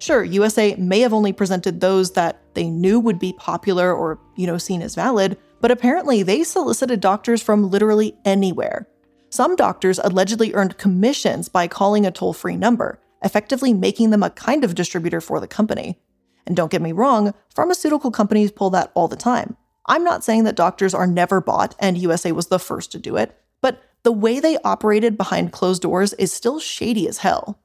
Sure, 0.00 0.22
USA 0.24 0.74
may 0.76 1.00
have 1.00 1.12
only 1.12 1.32
presented 1.32 1.80
those 1.80 2.12
that 2.12 2.40
they 2.54 2.68
knew 2.68 3.00
would 3.00 3.18
be 3.18 3.32
popular 3.32 3.92
or, 3.94 4.18
you 4.36 4.46
know, 4.46 4.58
seen 4.58 4.80
as 4.82 4.94
valid, 4.94 5.36
but 5.60 5.70
apparently 5.70 6.22
they 6.22 6.44
solicited 6.44 7.00
doctors 7.00 7.42
from 7.42 7.70
literally 7.70 8.16
anywhere. 8.24 8.88
Some 9.30 9.56
doctors 9.56 9.98
allegedly 9.98 10.54
earned 10.54 10.78
commissions 10.78 11.48
by 11.48 11.68
calling 11.68 12.06
a 12.06 12.10
toll 12.10 12.32
free 12.32 12.56
number, 12.56 13.00
effectively 13.22 13.72
making 13.72 14.10
them 14.10 14.22
a 14.22 14.30
kind 14.30 14.64
of 14.64 14.74
distributor 14.74 15.20
for 15.20 15.40
the 15.40 15.48
company. 15.48 15.98
And 16.46 16.56
don't 16.56 16.70
get 16.70 16.82
me 16.82 16.92
wrong, 16.92 17.34
pharmaceutical 17.54 18.10
companies 18.10 18.52
pull 18.52 18.70
that 18.70 18.90
all 18.94 19.08
the 19.08 19.16
time. 19.16 19.56
I'm 19.86 20.04
not 20.04 20.24
saying 20.24 20.44
that 20.44 20.56
doctors 20.56 20.94
are 20.94 21.06
never 21.06 21.40
bought 21.40 21.74
and 21.78 21.98
USA 21.98 22.32
was 22.32 22.46
the 22.46 22.58
first 22.58 22.92
to 22.92 22.98
do 22.98 23.16
it, 23.16 23.38
but 23.60 23.82
the 24.02 24.12
way 24.12 24.40
they 24.40 24.58
operated 24.64 25.16
behind 25.16 25.52
closed 25.52 25.82
doors 25.82 26.12
is 26.14 26.32
still 26.32 26.60
shady 26.60 27.08
as 27.08 27.18
hell. 27.18 27.60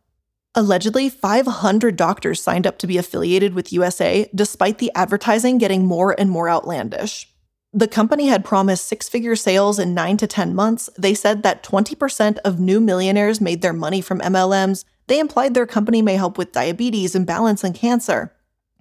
Allegedly, 0.55 1.09
500 1.09 1.95
doctors 1.95 2.41
signed 2.41 2.67
up 2.67 2.77
to 2.79 2.87
be 2.87 2.97
affiliated 2.97 3.55
with 3.55 3.73
USA, 3.73 4.29
despite 4.35 4.77
the 4.77 4.91
advertising 4.93 5.57
getting 5.57 5.85
more 5.85 6.19
and 6.19 6.29
more 6.29 6.47
outlandish. 6.47 7.27
The 7.75 7.87
company 7.87 8.27
had 8.27 8.45
promised 8.45 8.85
six 8.85 9.09
figure 9.09 9.35
sales 9.35 9.79
in 9.79 9.95
9 9.95 10.17
to 10.17 10.27
10 10.27 10.53
months. 10.53 10.91
They 10.95 11.15
said 11.15 11.41
that 11.41 11.63
20% 11.63 12.37
of 12.45 12.59
new 12.59 12.79
millionaires 12.79 13.41
made 13.41 13.63
their 13.63 13.73
money 13.73 13.99
from 13.99 14.19
MLMs. 14.19 14.85
They 15.07 15.19
implied 15.19 15.55
their 15.55 15.65
company 15.65 16.03
may 16.03 16.15
help 16.15 16.37
with 16.37 16.51
diabetes, 16.51 17.15
imbalance, 17.15 17.63
and 17.63 17.73
cancer. 17.73 18.31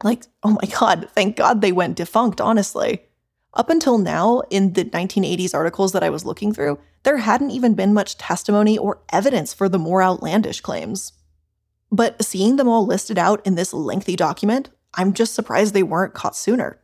Like, 0.02 0.24
oh 0.42 0.58
my 0.60 0.68
god, 0.78 1.08
thank 1.14 1.36
god 1.36 1.62
they 1.62 1.72
went 1.72 1.96
defunct, 1.96 2.38
honestly. 2.38 3.02
Up 3.54 3.68
until 3.68 3.98
now, 3.98 4.42
in 4.48 4.72
the 4.72 4.84
1980s 4.84 5.54
articles 5.54 5.92
that 5.92 6.02
I 6.02 6.10
was 6.10 6.24
looking 6.24 6.54
through, 6.54 6.78
there 7.02 7.18
hadn't 7.18 7.50
even 7.50 7.74
been 7.74 7.92
much 7.92 8.16
testimony 8.16 8.78
or 8.78 9.02
evidence 9.12 9.52
for 9.52 9.68
the 9.68 9.78
more 9.78 10.02
outlandish 10.02 10.60
claims. 10.60 11.12
But 11.90 12.24
seeing 12.24 12.56
them 12.56 12.68
all 12.68 12.86
listed 12.86 13.18
out 13.18 13.44
in 13.46 13.54
this 13.54 13.74
lengthy 13.74 14.16
document, 14.16 14.70
I'm 14.94 15.12
just 15.12 15.34
surprised 15.34 15.74
they 15.74 15.82
weren't 15.82 16.14
caught 16.14 16.34
sooner. 16.34 16.80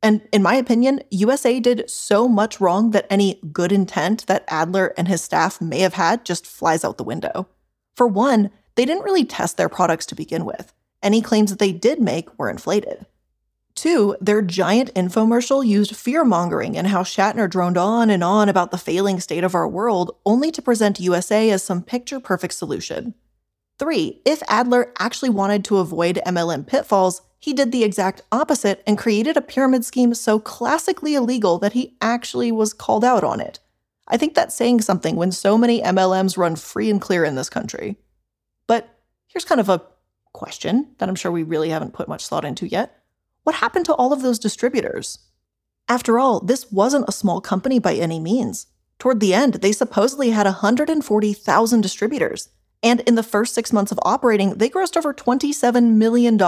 And 0.00 0.22
in 0.32 0.42
my 0.42 0.54
opinion, 0.54 1.02
USA 1.10 1.58
did 1.58 1.88
so 1.90 2.28
much 2.28 2.60
wrong 2.60 2.90
that 2.90 3.06
any 3.10 3.40
good 3.52 3.72
intent 3.72 4.26
that 4.26 4.44
Adler 4.48 4.94
and 4.96 5.08
his 5.08 5.22
staff 5.22 5.60
may 5.60 5.80
have 5.80 5.94
had 5.94 6.24
just 6.24 6.46
flies 6.46 6.84
out 6.84 6.98
the 6.98 7.04
window. 7.04 7.48
For 7.94 8.06
one, 8.06 8.50
they 8.74 8.84
didn't 8.84 9.04
really 9.04 9.24
test 9.24 9.56
their 9.56 9.68
products 9.68 10.06
to 10.06 10.14
begin 10.14 10.44
with. 10.44 10.72
Any 11.02 11.20
claims 11.20 11.50
that 11.50 11.58
they 11.58 11.72
did 11.72 12.00
make 12.00 12.36
were 12.38 12.50
inflated. 12.50 13.06
Two, 13.82 14.16
their 14.20 14.42
giant 14.42 14.94
infomercial 14.94 15.66
used 15.66 15.96
fear 15.96 16.24
mongering 16.24 16.78
and 16.78 16.86
how 16.86 17.02
Shatner 17.02 17.50
droned 17.50 17.76
on 17.76 18.10
and 18.10 18.22
on 18.22 18.48
about 18.48 18.70
the 18.70 18.78
failing 18.78 19.18
state 19.18 19.42
of 19.42 19.56
our 19.56 19.66
world, 19.66 20.14
only 20.24 20.52
to 20.52 20.62
present 20.62 21.00
USA 21.00 21.50
as 21.50 21.64
some 21.64 21.82
picture 21.82 22.20
perfect 22.20 22.54
solution. 22.54 23.12
Three, 23.80 24.22
if 24.24 24.40
Adler 24.46 24.92
actually 25.00 25.30
wanted 25.30 25.64
to 25.64 25.78
avoid 25.78 26.22
MLM 26.24 26.64
pitfalls, 26.64 27.22
he 27.40 27.52
did 27.52 27.72
the 27.72 27.82
exact 27.82 28.22
opposite 28.30 28.84
and 28.86 28.96
created 28.96 29.36
a 29.36 29.40
pyramid 29.40 29.84
scheme 29.84 30.14
so 30.14 30.38
classically 30.38 31.16
illegal 31.16 31.58
that 31.58 31.72
he 31.72 31.96
actually 32.00 32.52
was 32.52 32.72
called 32.72 33.04
out 33.04 33.24
on 33.24 33.40
it. 33.40 33.58
I 34.06 34.16
think 34.16 34.36
that's 34.36 34.54
saying 34.54 34.82
something 34.82 35.16
when 35.16 35.32
so 35.32 35.58
many 35.58 35.82
MLMs 35.82 36.36
run 36.36 36.54
free 36.54 36.88
and 36.88 37.00
clear 37.00 37.24
in 37.24 37.34
this 37.34 37.50
country. 37.50 37.96
But 38.68 38.96
here's 39.26 39.44
kind 39.44 39.60
of 39.60 39.68
a 39.68 39.82
question 40.32 40.94
that 40.98 41.08
I'm 41.08 41.16
sure 41.16 41.32
we 41.32 41.42
really 41.42 41.70
haven't 41.70 41.94
put 41.94 42.06
much 42.06 42.28
thought 42.28 42.44
into 42.44 42.68
yet. 42.68 43.01
What 43.44 43.56
happened 43.56 43.86
to 43.86 43.94
all 43.94 44.12
of 44.12 44.22
those 44.22 44.38
distributors? 44.38 45.18
After 45.88 46.18
all, 46.18 46.40
this 46.40 46.70
wasn't 46.70 47.08
a 47.08 47.12
small 47.12 47.40
company 47.40 47.78
by 47.78 47.94
any 47.94 48.20
means. 48.20 48.66
Toward 48.98 49.20
the 49.20 49.34
end, 49.34 49.54
they 49.54 49.72
supposedly 49.72 50.30
had 50.30 50.46
140,000 50.46 51.80
distributors. 51.80 52.50
And 52.82 53.00
in 53.00 53.14
the 53.14 53.22
first 53.22 53.54
six 53.54 53.72
months 53.72 53.92
of 53.92 54.00
operating, 54.02 54.54
they 54.54 54.68
grossed 54.68 54.96
over 54.96 55.12
$27 55.12 55.94
million. 55.94 56.38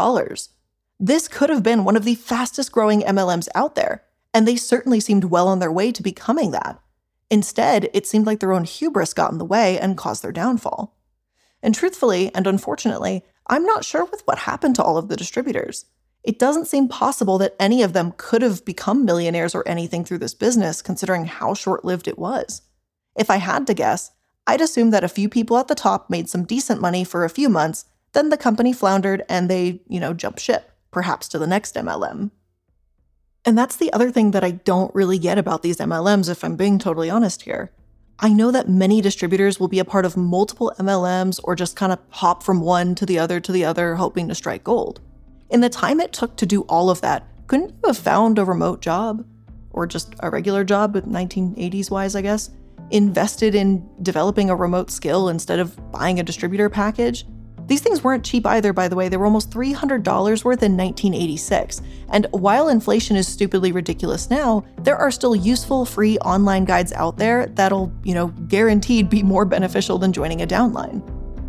This 1.01 1.29
could 1.29 1.51
have 1.51 1.63
been 1.63 1.85
one 1.85 1.97
of 1.97 2.05
the 2.05 2.15
fastest 2.15 2.73
growing 2.73 3.03
MLMs 3.03 3.49
out 3.55 3.75
there, 3.75 4.05
and 4.33 4.47
they 4.47 4.57
certainly 4.57 5.01
seemed 5.01 5.25
well 5.25 5.49
on 5.49 5.59
their 5.59 5.73
way 5.73 5.91
to 5.93 6.03
becoming 6.03 6.53
that. 6.53 6.81
Instead, 7.31 7.91
it 7.93 8.07
seemed 8.07 8.27
like 8.27 8.41
their 8.41 8.53
own 8.53 8.65
hubris 8.65 9.15
got 9.15 9.33
in 9.33 9.39
the 9.39 9.45
way 9.45 9.79
and 9.79 9.97
caused 9.97 10.23
their 10.23 10.33
downfall. 10.33 10.97
And 11.63 11.75
truthfully, 11.75 12.33
and 12.35 12.47
unfortunately, 12.47 13.25
I'm 13.47 13.65
not 13.65 13.85
sure 13.85 14.05
with 14.05 14.23
what 14.27 14.39
happened 14.41 14.77
to 14.77 14.83
all 14.83 14.97
of 14.97 15.09
the 15.09 15.17
distributors. 15.17 15.87
It 16.25 16.39
doesn't 16.39 16.69
seem 16.69 16.89
possible 16.89 17.37
that 17.39 17.55
any 17.61 17.83
of 17.83 17.93
them 17.93 18.15
could 18.17 18.41
have 18.41 18.65
become 18.65 19.05
millionaires 19.05 19.55
or 19.55 19.67
anything 19.69 20.05
through 20.05 20.19
this 20.19 20.35
business, 20.35 20.81
considering 20.81 21.27
how 21.27 21.53
short 21.53 21.85
lived 21.85 22.09
it 22.09 22.19
was. 22.19 22.63
If 23.15 23.29
I 23.31 23.37
had 23.37 23.67
to 23.67 23.75
guess, 23.75 24.11
I'd 24.47 24.63
assume 24.63 24.91
that 24.91 25.05
a 25.05 25.09
few 25.09 25.29
people 25.29 25.59
at 25.59 25.69
the 25.69 25.75
top 25.75 26.09
made 26.09 26.31
some 26.31 26.45
decent 26.45 26.81
money 26.81 27.05
for 27.05 27.25
a 27.25 27.31
few 27.31 27.51
months, 27.51 27.85
then 28.13 28.31
the 28.31 28.39
company 28.39 28.73
floundered 28.73 29.23
and 29.29 29.51
they, 29.51 29.83
you 29.87 30.01
know, 30.01 30.15
jumped 30.15 30.41
ship, 30.41 30.71
perhaps 30.91 31.29
to 31.29 31.39
the 31.39 31.47
next 31.47 31.75
MLM. 31.75 32.31
And 33.45 33.59
that's 33.59 33.77
the 33.77 33.93
other 33.93 34.11
thing 34.11 34.31
that 34.31 34.45
I 34.45 34.53
don't 34.53 34.95
really 34.95 35.19
get 35.19 35.37
about 35.37 35.63
these 35.63 35.77
MLMs, 35.77 36.31
if 36.31 36.43
I'm 36.43 36.57
being 36.57 36.79
totally 36.79 37.11
honest 37.11 37.43
here. 37.43 37.71
I 38.19 38.33
know 38.33 38.51
that 38.51 38.69
many 38.69 39.03
distributors 39.03 39.61
will 39.61 39.69
be 39.69 39.79
a 39.79 39.85
part 39.85 40.07
of 40.07 40.17
multiple 40.17 40.73
MLMs 40.79 41.41
or 41.45 41.55
just 41.55 41.77
kind 41.77 41.93
of 41.93 41.99
hop 42.11 42.43
from 42.43 42.61
one 42.61 42.95
to 42.95 43.05
the 43.05 43.19
other 43.19 43.41
to 43.41 43.53
the 43.53 43.65
other, 43.65 43.97
hoping 43.97 44.29
to 44.29 44.35
strike 44.35 44.65
gold. 44.65 45.01
In 45.51 45.61
the 45.61 45.69
time 45.69 46.01
it 46.01 46.13
took 46.13 46.37
to 46.37 46.47
do 46.47 46.63
all 46.63 46.91
of 46.91 47.01
that, 47.03 47.27
couldn't 47.47 47.71
you 47.71 47.89
have 47.89 47.99
found 47.99 48.39
a 48.39 48.45
remote 48.45 48.81
job? 48.81 49.25
Or 49.71 49.87
just 49.87 50.15
a 50.21 50.31
regular 50.31 50.65
job, 50.65 50.95
1980s 50.95 51.91
wise, 51.91 52.17
I 52.17 52.23
guess? 52.23 52.51
Invested 52.91 53.55
in 53.55 53.87
developing 54.03 54.51
a 54.51 54.57
remote 54.57 54.91
skill 54.91 55.29
instead 55.29 55.59
of 55.59 55.77
buying 55.93 56.21
a 56.21 56.23
distributor 56.23 56.71
package? 56.71 57.27
These 57.67 57.81
things 57.81 58.05
weren't 58.05 58.25
cheap 58.25 58.47
either, 58.47 58.73
by 58.73 58.89
the 58.89 58.97
way. 58.97 59.09
They 59.09 59.17
were 59.17 59.25
almost 59.25 59.51
$300 59.51 60.05
worth 60.45 60.63
in 60.63 60.77
1986. 60.77 61.81
And 62.11 62.27
while 62.31 62.69
inflation 62.69 63.17
is 63.17 63.27
stupidly 63.27 63.73
ridiculous 63.73 64.31
now, 64.31 64.65
there 64.83 64.97
are 64.97 65.11
still 65.11 65.35
useful 65.35 65.87
free 65.87 66.19
online 66.19 66.65
guides 66.65 66.93
out 66.93 67.17
there 67.17 67.47
that'll, 67.47 67.93
you 68.03 68.15
know, 68.15 68.29
guaranteed 68.49 69.09
be 69.09 69.23
more 69.23 69.45
beneficial 69.45 69.99
than 69.99 70.13
joining 70.13 70.43
a 70.43 70.47
downline. 70.47 71.03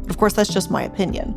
Of 0.10 0.18
course, 0.18 0.34
that's 0.34 0.54
just 0.54 0.72
my 0.72 0.84
opinion. 0.84 1.36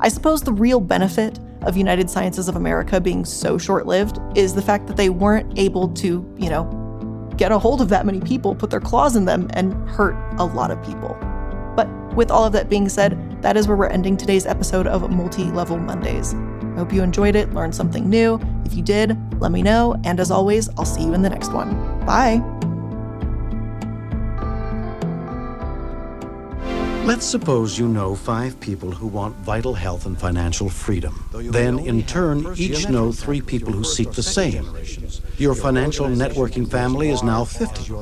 I 0.00 0.08
suppose 0.08 0.42
the 0.42 0.52
real 0.52 0.80
benefit 0.80 1.40
of 1.62 1.76
United 1.76 2.08
Sciences 2.08 2.48
of 2.48 2.56
America 2.56 3.00
being 3.00 3.24
so 3.24 3.58
short 3.58 3.86
lived 3.86 4.18
is 4.36 4.54
the 4.54 4.62
fact 4.62 4.86
that 4.86 4.96
they 4.96 5.10
weren't 5.10 5.58
able 5.58 5.88
to, 5.88 6.24
you 6.36 6.50
know, 6.50 6.64
get 7.36 7.52
a 7.52 7.58
hold 7.58 7.80
of 7.80 7.88
that 7.88 8.04
many 8.04 8.20
people, 8.20 8.54
put 8.54 8.70
their 8.70 8.80
claws 8.80 9.16
in 9.16 9.24
them, 9.24 9.48
and 9.54 9.72
hurt 9.88 10.16
a 10.38 10.44
lot 10.44 10.70
of 10.70 10.82
people. 10.84 11.16
But 11.76 11.88
with 12.14 12.30
all 12.30 12.44
of 12.44 12.52
that 12.52 12.68
being 12.68 12.88
said, 12.88 13.40
that 13.42 13.56
is 13.56 13.68
where 13.68 13.76
we're 13.76 13.86
ending 13.86 14.16
today's 14.16 14.46
episode 14.46 14.86
of 14.86 15.08
Multi 15.10 15.44
Level 15.44 15.78
Mondays. 15.78 16.34
I 16.34 16.78
hope 16.78 16.92
you 16.92 17.02
enjoyed 17.02 17.36
it, 17.36 17.52
learned 17.54 17.74
something 17.74 18.08
new. 18.08 18.40
If 18.64 18.74
you 18.74 18.82
did, 18.82 19.16
let 19.40 19.52
me 19.52 19.62
know. 19.62 20.00
And 20.04 20.20
as 20.20 20.30
always, 20.30 20.68
I'll 20.76 20.84
see 20.84 21.02
you 21.02 21.14
in 21.14 21.22
the 21.22 21.30
next 21.30 21.52
one. 21.52 21.70
Bye. 22.04 22.57
Let's 27.08 27.24
suppose 27.24 27.78
you 27.78 27.88
know 27.88 28.14
five 28.14 28.60
people 28.60 28.90
who 28.90 29.06
want 29.06 29.34
vital 29.36 29.72
health 29.72 30.04
and 30.04 30.20
financial 30.20 30.68
freedom. 30.68 31.24
Then, 31.32 31.78
in 31.78 32.02
turn, 32.02 32.52
each 32.54 32.86
know 32.90 33.12
three 33.12 33.40
people 33.40 33.72
who 33.72 33.82
seek 33.82 34.12
the 34.12 34.22
same. 34.22 34.76
Your 35.38 35.54
financial 35.54 36.06
networking 36.06 36.70
family 36.70 37.08
is 37.08 37.22
now 37.22 37.46
50. 37.46 37.94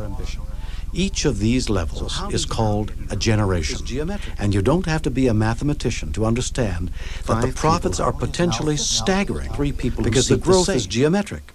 Each 0.92 1.24
of 1.24 1.38
these 1.38 1.70
levels 1.70 2.20
is 2.32 2.44
called 2.44 2.92
a 3.08 3.14
generation. 3.14 3.78
And 4.40 4.52
you 4.52 4.60
don't 4.60 4.86
have 4.86 5.02
to 5.02 5.10
be 5.10 5.28
a 5.28 5.34
mathematician 5.34 6.12
to 6.14 6.26
understand 6.26 6.90
that 7.26 7.42
the 7.42 7.52
profits 7.52 8.00
are 8.00 8.12
potentially 8.12 8.76
staggering 8.76 9.52
because 10.02 10.26
the 10.26 10.36
growth 10.36 10.68
is 10.68 10.84
geometric. 10.84 11.52